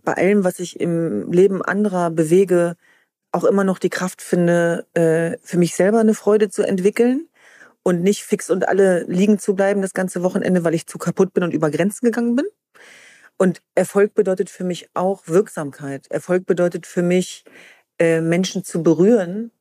[0.04, 2.76] bei allem, was ich im Leben anderer bewege,
[3.32, 7.28] auch immer noch die Kraft finde, äh, für mich selber eine Freude zu entwickeln
[7.84, 11.34] und nicht fix und alle liegen zu bleiben das ganze Wochenende, weil ich zu kaputt
[11.34, 12.46] bin und über Grenzen gegangen bin.
[13.38, 16.06] Und Erfolg bedeutet für mich auch Wirksamkeit.
[16.12, 17.44] Erfolg bedeutet für mich,
[18.00, 19.52] äh, Menschen zu berühren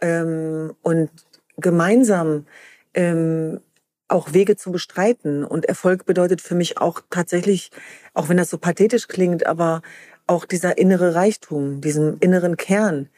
[0.00, 1.10] ähm, und
[1.58, 2.46] gemeinsam
[2.94, 3.60] ähm,
[4.08, 5.44] auch Wege zu bestreiten.
[5.44, 7.70] Und Erfolg bedeutet für mich auch tatsächlich,
[8.14, 9.82] auch wenn das so pathetisch klingt, aber
[10.26, 13.08] auch dieser innere Reichtum, diesem inneren Kern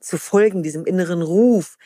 [0.00, 1.76] zu folgen, diesem inneren Ruf,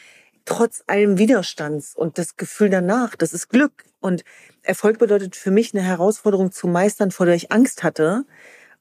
[0.45, 3.85] trotz allem Widerstands und das Gefühl danach, das ist Glück.
[4.01, 4.25] Und
[4.62, 8.25] Erfolg bedeutet für mich eine Herausforderung zu meistern, vor der ich Angst hatte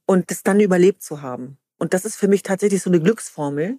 [0.06, 1.58] und das dann überlebt zu haben.
[1.84, 3.78] Und das ist für mich tatsächlich so eine Glücksformel,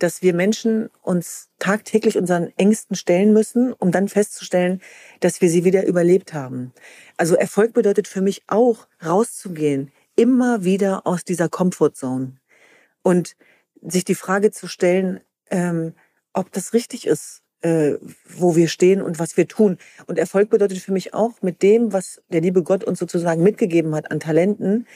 [0.00, 4.82] dass wir Menschen uns tagtäglich unseren Ängsten stellen müssen, um dann festzustellen,
[5.20, 6.72] dass wir sie wieder überlebt haben.
[7.16, 12.32] Also Erfolg bedeutet für mich auch rauszugehen, immer wieder aus dieser Comfortzone
[13.02, 13.36] und
[13.80, 15.94] sich die Frage zu stellen, ähm,
[16.32, 17.92] ob das richtig ist, äh,
[18.28, 19.78] wo wir stehen und was wir tun.
[20.08, 23.94] Und Erfolg bedeutet für mich auch, mit dem, was der liebe Gott uns sozusagen mitgegeben
[23.94, 24.88] hat an Talenten,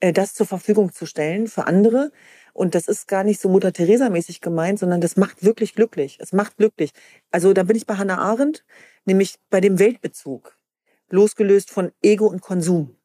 [0.00, 2.12] das zur Verfügung zu stellen für andere.
[2.52, 6.18] Und das ist gar nicht so Mutter Teresa mäßig gemeint, sondern das macht wirklich glücklich.
[6.20, 6.92] Es macht glücklich.
[7.30, 8.64] Also da bin ich bei Hannah Arendt,
[9.04, 10.56] nämlich bei dem Weltbezug,
[11.10, 12.96] losgelöst von Ego und Konsum.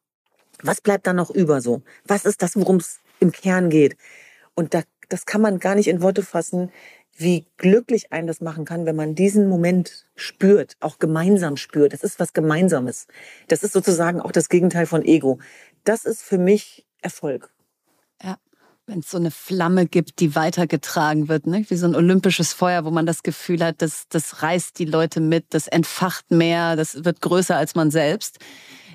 [0.62, 1.82] Was bleibt da noch über so?
[2.04, 3.96] Was ist das, worum es im Kern geht?
[4.54, 6.70] Und da, das kann man gar nicht in Worte fassen,
[7.20, 11.92] wie glücklich einen das machen kann, wenn man diesen Moment spürt, auch gemeinsam spürt.
[11.92, 13.06] Das ist was Gemeinsames.
[13.48, 15.38] Das ist sozusagen auch das Gegenteil von Ego.
[15.84, 17.50] Das ist für mich Erfolg.
[18.22, 18.38] Ja.
[18.86, 21.64] Wenn es so eine Flamme gibt, die weitergetragen wird, ne?
[21.68, 25.20] wie so ein olympisches Feuer, wo man das Gefühl hat, das, das reißt die Leute
[25.20, 28.38] mit, das entfacht mehr, das wird größer als man selbst.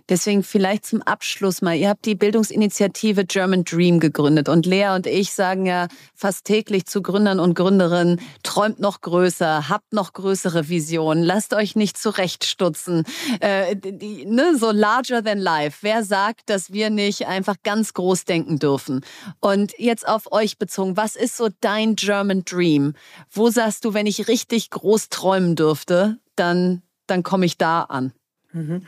[0.07, 1.75] Deswegen vielleicht zum Abschluss mal.
[1.75, 6.85] Ihr habt die Bildungsinitiative German Dream gegründet und Lea und ich sagen ja fast täglich
[6.85, 13.03] zu Gründern und Gründerinnen, träumt noch größer, habt noch größere Visionen, lasst euch nicht zurechtstutzen.
[13.39, 15.79] Äh, die, ne, so larger than life.
[15.81, 19.01] Wer sagt, dass wir nicht einfach ganz groß denken dürfen?
[19.39, 22.93] Und jetzt auf euch bezogen, was ist so dein German Dream?
[23.31, 28.13] Wo sagst du, wenn ich richtig groß träumen dürfte, dann, dann komme ich da an?
[28.51, 28.85] Mhm.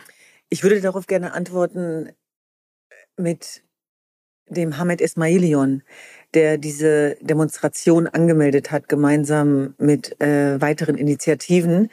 [0.49, 2.11] Ich würde darauf gerne antworten
[3.17, 3.63] mit
[4.49, 5.83] dem Hamed Ismailion,
[6.33, 11.89] der diese Demonstration angemeldet hat, gemeinsam mit äh, weiteren Initiativen,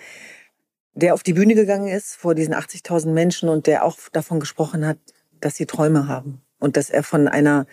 [0.93, 4.87] der auf die Bühne gegangen ist vor diesen 80.000 Menschen und der auch davon gesprochen
[4.87, 4.99] hat,
[5.41, 7.67] dass sie Träume haben und dass er von einer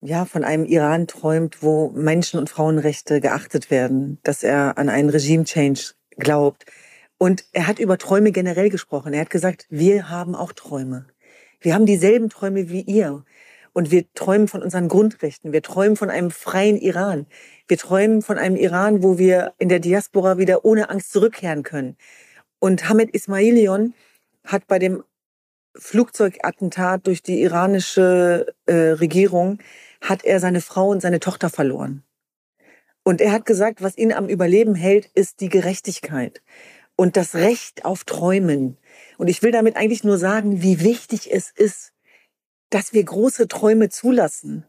[0.00, 5.10] ja, von einem Iran träumt, wo Menschen- und Frauenrechte geachtet werden, dass er an einen
[5.10, 6.66] Regime-Change glaubt,
[7.18, 9.12] und er hat über Träume generell gesprochen.
[9.12, 11.06] Er hat gesagt, wir haben auch Träume.
[11.60, 13.24] Wir haben dieselben Träume wie ihr.
[13.72, 15.52] Und wir träumen von unseren Grundrechten.
[15.52, 17.26] Wir träumen von einem freien Iran.
[17.66, 21.96] Wir träumen von einem Iran, wo wir in der Diaspora wieder ohne Angst zurückkehren können.
[22.60, 23.94] Und Hamed Ismailion
[24.44, 25.02] hat bei dem
[25.76, 29.58] Flugzeugattentat durch die iranische äh, Regierung,
[30.00, 32.02] hat er seine Frau und seine Tochter verloren.
[33.04, 36.42] Und er hat gesagt, was ihn am Überleben hält, ist die Gerechtigkeit
[36.98, 38.76] und das Recht auf Träumen.
[39.18, 41.92] Und ich will damit eigentlich nur sagen, wie wichtig es ist,
[42.70, 44.66] dass wir große Träume zulassen.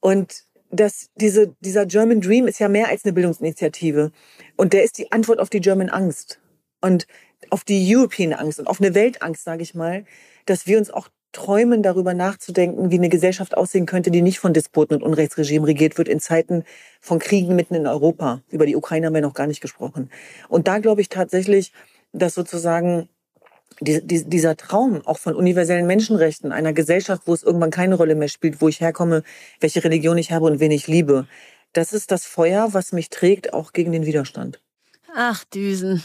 [0.00, 4.10] Und dass diese, dieser German Dream ist ja mehr als eine Bildungsinitiative.
[4.56, 6.40] Und der ist die Antwort auf die German Angst
[6.80, 7.06] und
[7.50, 10.04] auf die European Angst und auf eine Weltangst, sage ich mal,
[10.46, 14.52] dass wir uns auch träumen, darüber nachzudenken, wie eine Gesellschaft aussehen könnte, die nicht von
[14.52, 16.64] Despoten und Unrechtsregimen regiert wird in Zeiten
[17.00, 18.42] von Kriegen mitten in Europa.
[18.50, 20.10] Über die Ukraine haben wir noch gar nicht gesprochen.
[20.48, 21.72] Und da glaube ich tatsächlich,
[22.12, 23.08] dass sozusagen
[23.80, 28.60] dieser Traum auch von universellen Menschenrechten, einer Gesellschaft, wo es irgendwann keine Rolle mehr spielt,
[28.60, 29.22] wo ich herkomme,
[29.60, 31.26] welche Religion ich habe und wen ich liebe,
[31.72, 34.60] das ist das Feuer, was mich trägt, auch gegen den Widerstand.
[35.14, 36.02] Ach, Düsen.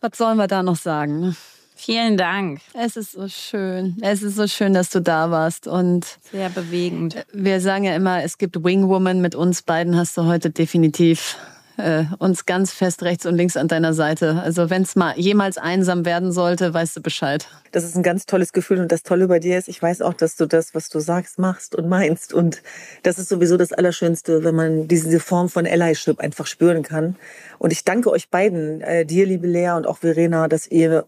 [0.00, 1.36] Was sollen wir da noch sagen?
[1.82, 2.60] Vielen Dank.
[2.74, 3.96] Es ist so schön.
[4.02, 7.24] Es ist so schön, dass du da warst und sehr bewegend.
[7.32, 9.22] Wir sagen ja immer, es gibt Wingwoman.
[9.22, 11.38] Mit uns beiden hast du heute definitiv
[11.78, 14.42] äh, uns ganz fest rechts und links an deiner Seite.
[14.42, 17.48] Also wenn es mal jemals einsam werden sollte, weißt du Bescheid.
[17.72, 20.12] Das ist ein ganz tolles Gefühl und das Tolle bei dir ist, ich weiß auch,
[20.12, 22.62] dass du das, was du sagst, machst und meinst und
[23.04, 27.16] das ist sowieso das Allerschönste, wenn man diese Form von Allyship einfach spüren kann.
[27.58, 31.06] Und ich danke euch beiden, äh, dir, liebe Lea und auch Verena, dass ihr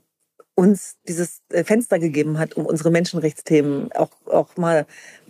[0.54, 4.86] uns dieses äh, Fenster gegeben hat, um unsere Menschenrechtsthemen auch, auch mal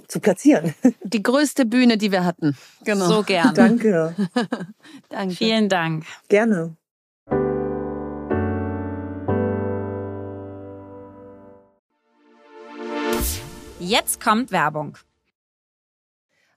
[0.08, 0.74] zu platzieren.
[1.04, 2.56] Die größte Bühne, die wir hatten.
[2.84, 3.06] Genau.
[3.06, 3.54] So gern.
[3.54, 4.14] Danke.
[5.08, 5.34] Danke.
[5.34, 6.04] Vielen Dank.
[6.28, 6.76] Gerne.
[13.78, 14.96] Jetzt kommt Werbung.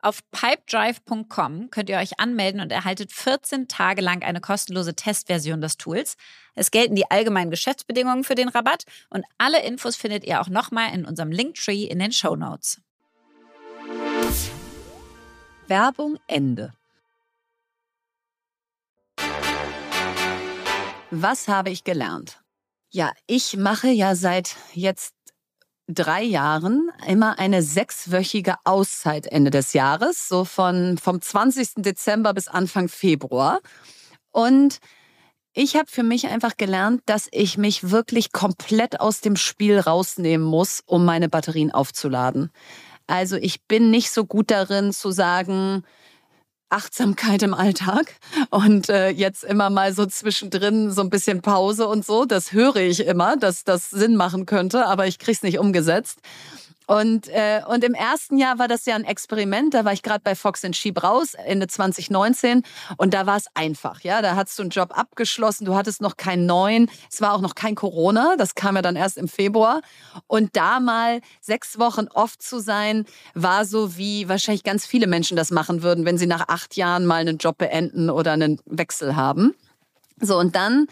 [0.00, 5.76] Auf pipedrive.com könnt ihr euch anmelden und erhaltet 14 Tage lang eine kostenlose Testversion des
[5.78, 6.16] Tools.
[6.54, 10.94] Es gelten die allgemeinen Geschäftsbedingungen für den Rabatt und alle Infos findet ihr auch nochmal
[10.94, 12.80] in unserem Linktree in den Show Notes.
[15.66, 16.72] Werbung Ende.
[21.10, 22.40] Was habe ich gelernt?
[22.90, 25.15] Ja, ich mache ja seit jetzt
[25.88, 31.76] drei Jahren immer eine sechswöchige Auszeit Ende des Jahres, so von vom 20.
[31.76, 33.60] Dezember bis Anfang Februar.
[34.32, 34.78] Und
[35.54, 40.46] ich habe für mich einfach gelernt, dass ich mich wirklich komplett aus dem Spiel rausnehmen
[40.46, 42.50] muss, um meine Batterien aufzuladen.
[43.06, 45.84] Also ich bin nicht so gut darin zu sagen,
[46.68, 48.14] Achtsamkeit im Alltag
[48.50, 52.24] und äh, jetzt immer mal so zwischendrin so ein bisschen Pause und so.
[52.24, 56.18] Das höre ich immer, dass das Sinn machen könnte, aber ich krieg's nicht umgesetzt.
[56.86, 59.74] Und, äh, und im ersten Jahr war das ja ein Experiment.
[59.74, 62.62] Da war ich gerade bei Fox Sheep raus, Ende 2019.
[62.96, 64.00] Und da war es einfach.
[64.00, 66.88] Ja, Da hattest du einen Job abgeschlossen, du hattest noch keinen neuen.
[67.10, 69.80] Es war auch noch kein Corona, das kam ja dann erst im Februar.
[70.26, 75.36] Und da mal sechs Wochen off zu sein, war so, wie wahrscheinlich ganz viele Menschen
[75.36, 79.16] das machen würden, wenn sie nach acht Jahren mal einen Job beenden oder einen Wechsel
[79.16, 79.54] haben.
[80.20, 80.86] So, und dann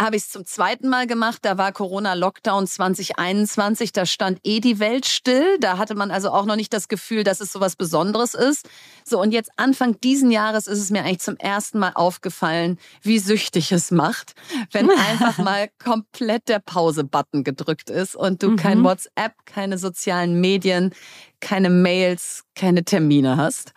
[0.00, 1.40] habe ich es zum zweiten Mal gemacht.
[1.42, 3.92] Da war Corona-Lockdown 2021.
[3.92, 5.58] Da stand eh die Welt still.
[5.60, 8.68] Da hatte man also auch noch nicht das Gefühl, dass es so was Besonderes ist.
[9.04, 13.18] So, und jetzt Anfang diesen Jahres ist es mir eigentlich zum ersten Mal aufgefallen, wie
[13.18, 14.34] süchtig es macht,
[14.72, 18.56] wenn einfach mal komplett der Pause-Button gedrückt ist und du mhm.
[18.56, 20.94] kein WhatsApp, keine sozialen Medien,
[21.40, 23.72] keine Mails, keine Termine hast.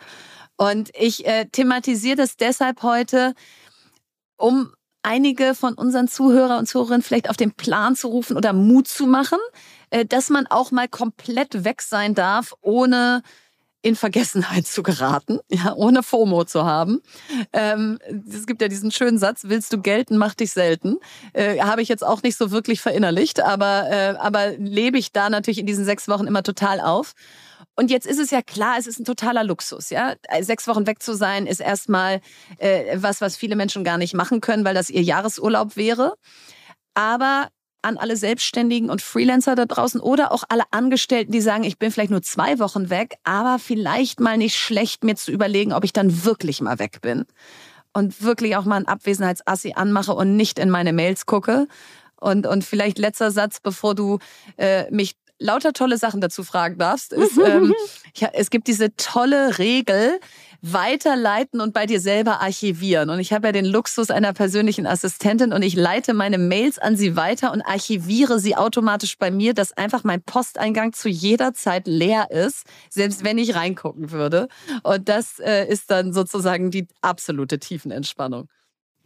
[0.56, 3.34] Und ich äh, thematisiere das deshalb heute,
[4.36, 4.72] um
[5.04, 9.06] einige von unseren Zuhörer und Zuhörerinnen vielleicht auf den Plan zu rufen oder Mut zu
[9.06, 9.38] machen,
[9.90, 13.22] äh, dass man auch mal komplett weg sein darf, ohne
[13.84, 17.02] in Vergessenheit zu geraten, ja, ohne FOMO zu haben.
[17.52, 20.96] Ähm, es gibt ja diesen schönen Satz, willst du gelten, mach dich selten.
[21.34, 25.28] Äh, Habe ich jetzt auch nicht so wirklich verinnerlicht, aber, äh, aber lebe ich da
[25.28, 27.12] natürlich in diesen sechs Wochen immer total auf.
[27.76, 30.14] Und jetzt ist es ja klar, es ist ein totaler Luxus, ja.
[30.40, 32.20] Sechs Wochen weg zu sein, ist erstmal
[32.58, 36.14] äh, was, was viele Menschen gar nicht machen können, weil das ihr Jahresurlaub wäre.
[36.94, 37.48] Aber
[37.84, 41.90] an alle Selbstständigen und Freelancer da draußen oder auch alle Angestellten, die sagen, ich bin
[41.90, 45.92] vielleicht nur zwei Wochen weg, aber vielleicht mal nicht schlecht, mir zu überlegen, ob ich
[45.92, 47.26] dann wirklich mal weg bin.
[47.92, 51.68] Und wirklich auch mal ein Abwesenheitsassi anmache und nicht in meine Mails gucke.
[52.16, 54.18] Und, und vielleicht letzter Satz, bevor du
[54.56, 57.74] äh, mich lauter tolle Sachen dazu fragen darfst, ist, ähm,
[58.16, 60.18] ja, es gibt diese tolle Regel,
[60.72, 63.10] weiterleiten und bei dir selber archivieren.
[63.10, 66.96] Und ich habe ja den Luxus einer persönlichen Assistentin und ich leite meine Mails an
[66.96, 71.86] sie weiter und archiviere sie automatisch bei mir, dass einfach mein Posteingang zu jeder Zeit
[71.86, 74.48] leer ist, selbst wenn ich reingucken würde.
[74.82, 78.48] Und das äh, ist dann sozusagen die absolute Tiefenentspannung.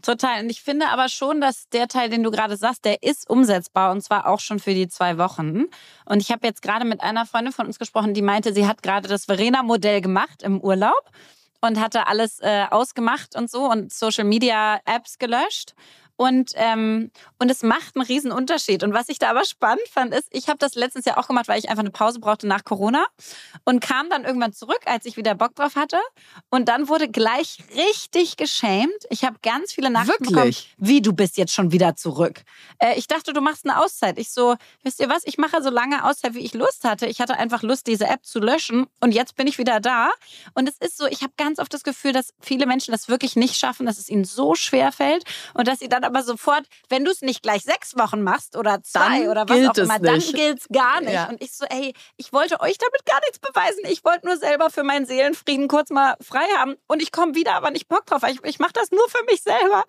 [0.01, 0.45] Total.
[0.45, 3.91] Und ich finde aber schon, dass der Teil, den du gerade sagst, der ist umsetzbar
[3.91, 5.65] und zwar auch schon für die zwei Wochen.
[6.05, 8.85] Und ich habe jetzt gerade mit einer Freundin von uns gesprochen, die meinte, sie hat
[8.85, 11.11] gerade das Verena-Modell gemacht im Urlaub
[11.61, 15.75] und hatte alles äh, ausgemacht und so und Social Media Apps gelöscht.
[16.19, 18.83] Und, ähm, und es macht einen riesen Unterschied.
[18.83, 21.47] Und was ich da aber spannend fand, ist, ich habe das letztens ja auch gemacht,
[21.47, 23.07] weil ich einfach eine Pause brauchte nach Corona
[23.65, 25.97] und kam dann irgendwann zurück, als ich wieder Bock drauf hatte.
[26.51, 28.91] Und dann wurde gleich richtig geschämt.
[29.11, 30.75] Ich habe ganz viele Nachrichten Wirklich?
[30.75, 32.43] bekommen, wie du bist jetzt schon wieder zurück.
[32.81, 34.19] Äh, ich dachte, du machst eine Auszeit.
[34.19, 37.07] Ich so, wisst ihr was, ich mache so lange Auszeit, wie ich Lust hatte.
[37.07, 40.11] Ich hatte einfach Lust, diese App zu löschen und jetzt bin ich wieder da.
[40.55, 43.37] Und es ist so, ich habe ganz oft das Gefühl, dass viele Menschen das wirklich
[43.37, 45.23] nicht schaffen, dass es ihnen so schwer fällt
[45.55, 48.83] und dass sie dann aber sofort, wenn du es nicht gleich sechs Wochen machst oder
[48.83, 51.13] zwei Dann oder was auch immer, dann gilt es gar nicht.
[51.13, 51.29] Ja.
[51.29, 53.81] Und ich so, ey, ich wollte euch damit gar nichts beweisen.
[53.89, 56.77] Ich wollte nur selber für meinen Seelenfrieden kurz mal frei haben.
[56.87, 58.23] Und ich komme wieder, aber nicht Bock drauf.
[58.29, 59.85] Ich, ich mache das nur für mich selber.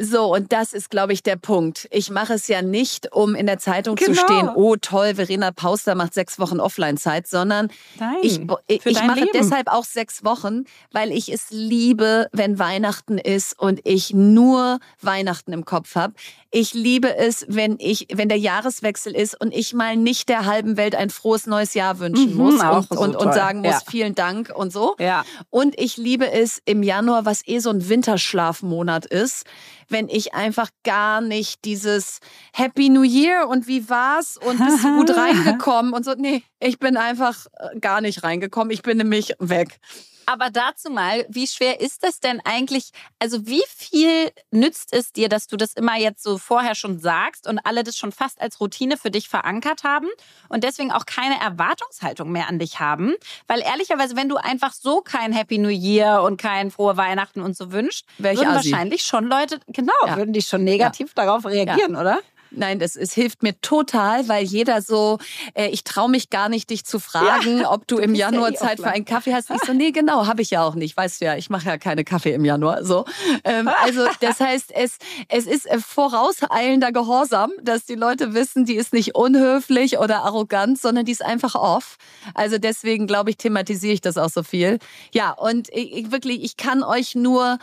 [0.00, 1.86] So, und das ist, glaube ich, der Punkt.
[1.92, 4.20] Ich mache es ja nicht, um in der Zeitung zu Genau.
[4.24, 7.68] stehen, oh toll, Verena Pauster macht sechs Wochen Offline-Zeit, sondern
[8.00, 9.30] Nein, ich, ich, mache Leben.
[9.34, 15.52] deshalb auch sechs Wochen, weil ich es liebe, wenn Weihnachten ist und ich nur Weihnachten
[15.52, 16.14] im Kopf habe.
[16.50, 20.76] Ich liebe es, wenn ich, wenn der Jahreswechsel ist und ich mal nicht der halben
[20.76, 23.80] Welt ein frohes neues Jahr wünschen Mhm, muss und, so und, und sagen muss, Ja.
[23.90, 24.94] vielen Dank und so.
[24.98, 25.24] Ja.
[25.50, 29.44] Und ich liebe es im Januar, was eh so ein Winterschlafmonat ist,
[29.88, 32.20] wenn ich einfach gar nicht dieses
[32.52, 36.14] Happy New Year und wie war's und bist du gut reingekommen und so.
[36.16, 38.70] Nee, ich bin einfach äh, gar nicht reingekommen.
[38.70, 39.78] Ich bin nämlich weg.
[40.26, 42.90] Aber dazu mal, wie schwer ist das denn eigentlich?
[43.18, 47.46] Also wie viel nützt es dir, dass du das immer jetzt so vorher schon sagst
[47.46, 50.08] und alle das schon fast als Routine für dich verankert haben
[50.48, 53.14] und deswegen auch keine Erwartungshaltung mehr an dich haben?
[53.46, 57.56] Weil ehrlicherweise, wenn du einfach so kein Happy New Year und kein frohe Weihnachten und
[57.56, 58.70] so wünscht, würden Assi.
[58.72, 60.16] wahrscheinlich schon Leute, genau, Ja.
[60.16, 62.18] würden die schon negativ darauf reagieren, oder?
[62.56, 65.18] Nein, das, es hilft mir total, weil jeder so,
[65.54, 68.30] äh, ich traue mich gar nicht, dich zu fragen, ob du, du im bist ja
[68.30, 69.50] Januar eh Zeit für einen Kaffee hast.
[69.50, 70.96] Ich so, nee, genau, habe ich ja auch nicht.
[70.96, 72.84] Weißt du ja, ich mache ja keine Kaffee im Januar.
[72.84, 73.04] So,
[73.44, 74.98] ähm, also das heißt, es
[75.28, 80.80] es ist äh, vorauseilender Gehorsam, dass die Leute wissen, die ist nicht unhöflich oder arrogant,
[80.80, 81.96] sondern die ist einfach off.
[82.34, 84.78] Also deswegen glaube ich, thematisiere ich das auch so viel.
[85.12, 87.58] Ja, und ich, ich wirklich, ich kann euch nur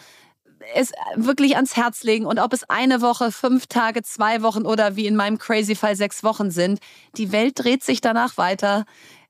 [0.75, 4.95] es wirklich ans Herz legen und ob es eine Woche, fünf Tage, zwei Wochen oder
[4.95, 6.79] wie in meinem Crazy Fall sechs Wochen sind,
[7.17, 8.85] die Welt dreht sich danach weiter.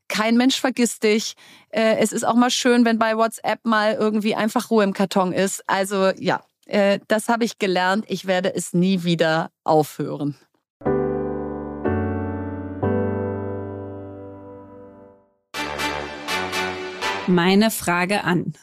[0.08, 1.36] Kein Mensch vergisst dich.
[1.70, 5.32] Äh, Es ist auch mal schön, wenn bei WhatsApp mal irgendwie einfach Ruhe im Karton
[5.32, 5.64] ist.
[5.68, 8.06] Also ja, äh, das habe ich gelernt.
[8.08, 10.36] Ich werde es nie wieder aufhören.
[17.28, 18.54] Meine Frage an.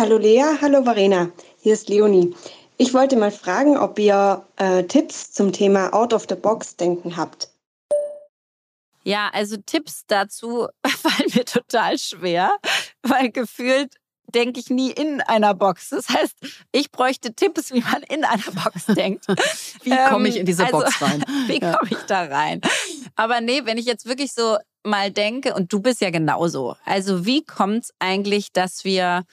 [0.00, 1.30] Hallo Lea, hallo Verena,
[1.60, 2.34] hier ist Leonie.
[2.78, 7.50] Ich wollte mal fragen, ob ihr äh, Tipps zum Thema Out-of-the-Box-Denken habt.
[9.04, 12.50] Ja, also Tipps dazu fallen mir total schwer,
[13.02, 13.96] weil gefühlt
[14.26, 15.90] denke ich nie in einer Box.
[15.90, 16.34] Das heißt,
[16.72, 19.26] ich bräuchte Tipps, wie man in einer Box denkt.
[19.82, 21.22] Wie komme ich in diese also, Box rein?
[21.46, 22.62] Wie komme ich da rein?
[23.16, 26.76] Aber nee, wenn ich jetzt wirklich so mal denke, und du bist ja genauso.
[26.86, 29.26] Also wie kommt es eigentlich, dass wir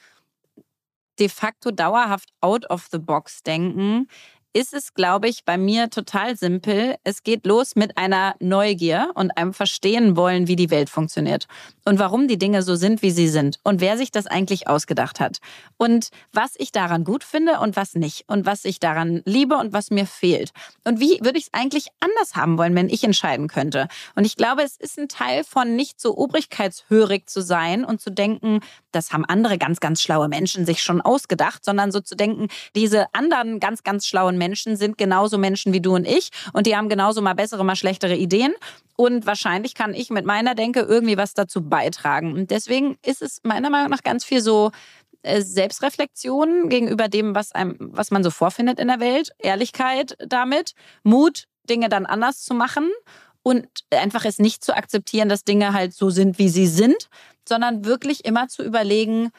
[1.18, 4.06] de facto dauerhaft out of the box denken?
[4.54, 6.96] Ist es, glaube ich, bei mir total simpel.
[7.04, 11.46] Es geht los mit einer Neugier und einem Verstehen wollen, wie die Welt funktioniert
[11.84, 15.20] und warum die Dinge so sind, wie sie sind und wer sich das eigentlich ausgedacht
[15.20, 15.38] hat
[15.76, 19.74] und was ich daran gut finde und was nicht und was ich daran liebe und
[19.74, 20.52] was mir fehlt
[20.84, 23.88] und wie würde ich es eigentlich anders haben wollen, wenn ich entscheiden könnte.
[24.14, 28.10] Und ich glaube, es ist ein Teil von nicht so obrigkeitshörig zu sein und zu
[28.10, 28.60] denken,
[28.92, 33.12] das haben andere ganz, ganz schlaue Menschen sich schon ausgedacht, sondern so zu denken, diese
[33.14, 36.30] anderen ganz, ganz schlauen Menschen sind genauso Menschen wie du und ich.
[36.52, 38.54] Und die haben genauso mal bessere, mal schlechtere Ideen.
[38.96, 42.32] Und wahrscheinlich kann ich mit meiner Denke irgendwie was dazu beitragen.
[42.32, 44.70] Und deswegen ist es meiner Meinung nach ganz viel so
[45.22, 50.74] äh, Selbstreflexion gegenüber dem, was einem, was man so vorfindet in der Welt, Ehrlichkeit damit,
[51.02, 52.90] Mut, Dinge dann anders zu machen.
[53.42, 57.08] Und einfach es nicht zu akzeptieren, dass Dinge halt so sind, wie sie sind,
[57.48, 59.30] sondern wirklich immer zu überlegen,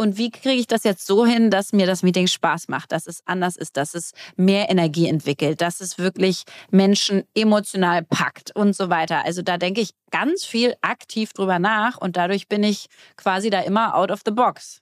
[0.00, 3.06] und wie kriege ich das jetzt so hin, dass mir das Meeting Spaß macht, dass
[3.06, 8.74] es anders ist, dass es mehr Energie entwickelt, dass es wirklich Menschen emotional packt und
[8.74, 9.26] so weiter.
[9.26, 12.86] Also da denke ich ganz viel aktiv drüber nach und dadurch bin ich
[13.18, 14.80] quasi da immer out of the box.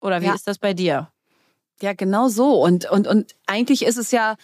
[0.00, 0.34] Oder wie Ja.
[0.34, 1.10] ist das bei dir?
[1.82, 2.62] Ja, genau so.
[2.62, 4.36] Und, und, und eigentlich ist es ja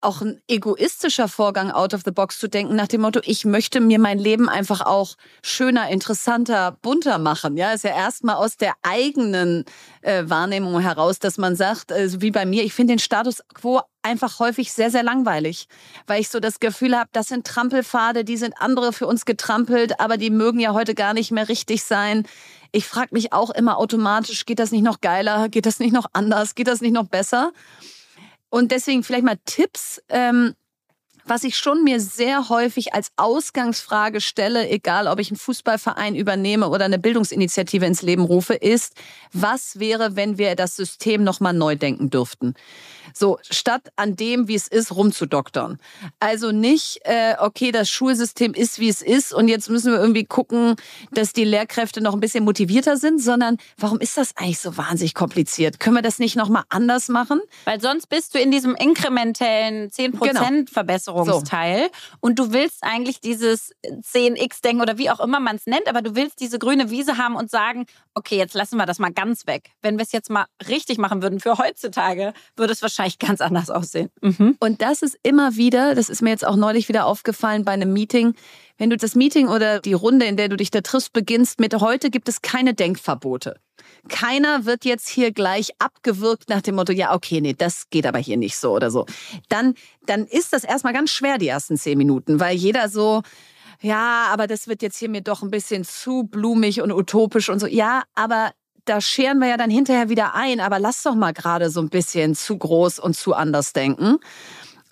[0.00, 3.80] auch ein egoistischer Vorgang, out of the box zu denken, nach dem Motto, ich möchte
[3.80, 7.56] mir mein Leben einfach auch schöner, interessanter, bunter machen.
[7.56, 9.64] Ja, ist ja erstmal aus der eigenen
[10.02, 13.80] äh, Wahrnehmung heraus, dass man sagt, äh, wie bei mir, ich finde den Status quo
[14.02, 15.66] einfach häufig sehr, sehr langweilig,
[16.06, 20.00] weil ich so das Gefühl habe, das sind Trampelpfade, die sind andere für uns getrampelt,
[20.00, 22.26] aber die mögen ja heute gar nicht mehr richtig sein.
[22.70, 26.06] Ich frage mich auch immer automatisch, geht das nicht noch geiler, geht das nicht noch
[26.12, 27.52] anders, geht das nicht noch besser?
[28.50, 30.02] Und deswegen vielleicht mal Tipps.
[30.08, 30.54] Ähm,
[31.28, 36.68] was ich schon mir sehr häufig als Ausgangsfrage stelle, egal ob ich einen Fußballverein übernehme
[36.68, 38.94] oder eine Bildungsinitiative ins Leben rufe, ist,
[39.32, 42.54] was wäre, wenn wir das System nochmal neu denken dürften?
[43.14, 45.78] So, statt an dem, wie es ist, rumzudoktern.
[46.20, 50.24] Also nicht, äh, okay, das Schulsystem ist, wie es ist und jetzt müssen wir irgendwie
[50.24, 50.76] gucken,
[51.10, 55.14] dass die Lehrkräfte noch ein bisschen motivierter sind, sondern warum ist das eigentlich so wahnsinnig
[55.14, 55.80] kompliziert?
[55.80, 57.40] Können wir das nicht nochmal anders machen?
[57.64, 60.40] Weil sonst bist du in diesem inkrementellen 10% genau.
[61.24, 62.18] Verbesserungsteil so.
[62.20, 66.14] und du willst eigentlich dieses 10x-Denken oder wie auch immer man es nennt, aber du
[66.14, 69.70] willst diese grüne Wiese haben und sagen, okay, jetzt lassen wir das mal ganz weg.
[69.82, 73.70] Wenn wir es jetzt mal richtig machen würden für heutzutage, würde es wahrscheinlich ganz anders
[73.70, 74.10] aussehen.
[74.20, 74.56] Mhm.
[74.60, 77.92] Und das ist immer wieder, das ist mir jetzt auch neulich wieder aufgefallen bei einem
[77.92, 78.34] Meeting,
[78.78, 81.74] wenn du das Meeting oder die Runde, in der du dich da triffst, beginnst mit
[81.74, 83.60] heute gibt es keine Denkverbote.
[84.08, 88.18] Keiner wird jetzt hier gleich abgewürgt nach dem Motto, ja, okay, nee, das geht aber
[88.18, 89.06] hier nicht so oder so.
[89.48, 89.74] Dann,
[90.06, 93.22] dann ist das erstmal ganz schwer, die ersten zehn Minuten, weil jeder so,
[93.80, 97.60] ja, aber das wird jetzt hier mir doch ein bisschen zu blumig und utopisch und
[97.60, 97.66] so.
[97.66, 98.52] Ja, aber
[98.84, 101.90] da scheren wir ja dann hinterher wieder ein, aber lass doch mal gerade so ein
[101.90, 104.18] bisschen zu groß und zu anders denken.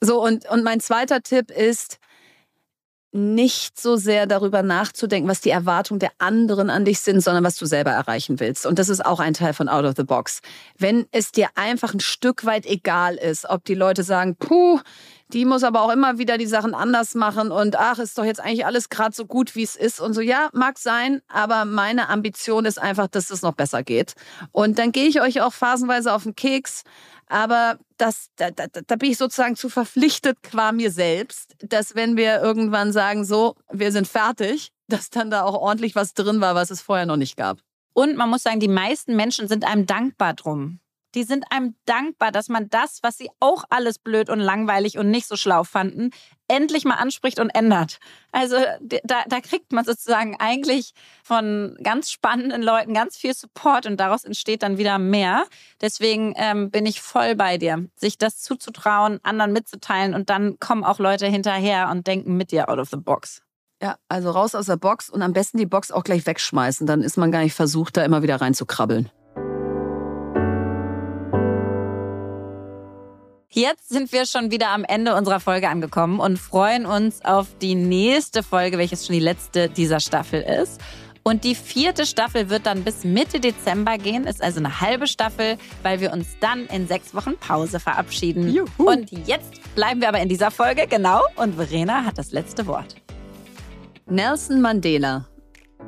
[0.00, 1.98] So, und, und mein zweiter Tipp ist,
[3.16, 7.56] nicht so sehr darüber nachzudenken, was die Erwartungen der anderen an dich sind, sondern was
[7.56, 8.66] du selber erreichen willst.
[8.66, 10.40] Und das ist auch ein Teil von Out of the Box.
[10.78, 14.80] Wenn es dir einfach ein Stück weit egal ist, ob die Leute sagen, puh,
[15.32, 18.40] die muss aber auch immer wieder die Sachen anders machen und ach, ist doch jetzt
[18.40, 20.20] eigentlich alles gerade so gut, wie es ist und so.
[20.20, 24.14] Ja, mag sein, aber meine Ambition ist einfach, dass es noch besser geht.
[24.52, 26.84] Und dann gehe ich euch auch phasenweise auf den Keks,
[27.26, 32.16] aber das, da, da, da bin ich sozusagen zu verpflichtet qua mir selbst, dass wenn
[32.16, 36.54] wir irgendwann sagen, so, wir sind fertig, dass dann da auch ordentlich was drin war,
[36.54, 37.58] was es vorher noch nicht gab.
[37.92, 40.80] Und man muss sagen, die meisten Menschen sind einem dankbar drum
[41.16, 45.10] die sind einem dankbar, dass man das, was sie auch alles blöd und langweilig und
[45.10, 46.10] nicht so schlau fanden,
[46.46, 47.98] endlich mal anspricht und ändert.
[48.32, 50.92] Also da, da kriegt man sozusagen eigentlich
[51.24, 55.44] von ganz spannenden Leuten ganz viel Support und daraus entsteht dann wieder mehr.
[55.80, 60.84] Deswegen ähm, bin ich voll bei dir, sich das zuzutrauen, anderen mitzuteilen und dann kommen
[60.84, 63.42] auch Leute hinterher und denken mit dir out of the box.
[63.82, 66.86] Ja, also raus aus der Box und am besten die Box auch gleich wegschmeißen.
[66.86, 69.10] Dann ist man gar nicht versucht, da immer wieder reinzukrabbeln.
[73.58, 77.74] Jetzt sind wir schon wieder am Ende unserer Folge angekommen und freuen uns auf die
[77.74, 80.78] nächste Folge, welches schon die letzte dieser Staffel ist.
[81.22, 85.56] Und die vierte Staffel wird dann bis Mitte Dezember gehen, ist also eine halbe Staffel,
[85.82, 88.52] weil wir uns dann in sechs Wochen Pause verabschieden.
[88.52, 88.68] Juhu.
[88.76, 91.22] Und jetzt bleiben wir aber in dieser Folge, genau.
[91.36, 92.96] Und Verena hat das letzte Wort.
[94.04, 95.28] Nelson Mandela.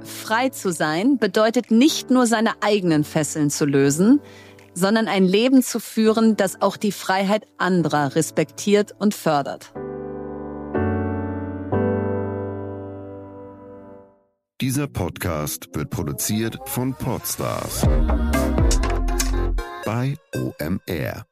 [0.03, 4.21] Frei zu sein bedeutet nicht nur seine eigenen Fesseln zu lösen,
[4.79, 9.73] sondern ein Leben zu führen, das auch die Freiheit anderer respektiert und fördert.
[14.61, 17.87] Dieser Podcast wird produziert von Podstars
[19.85, 21.28] bei OMR.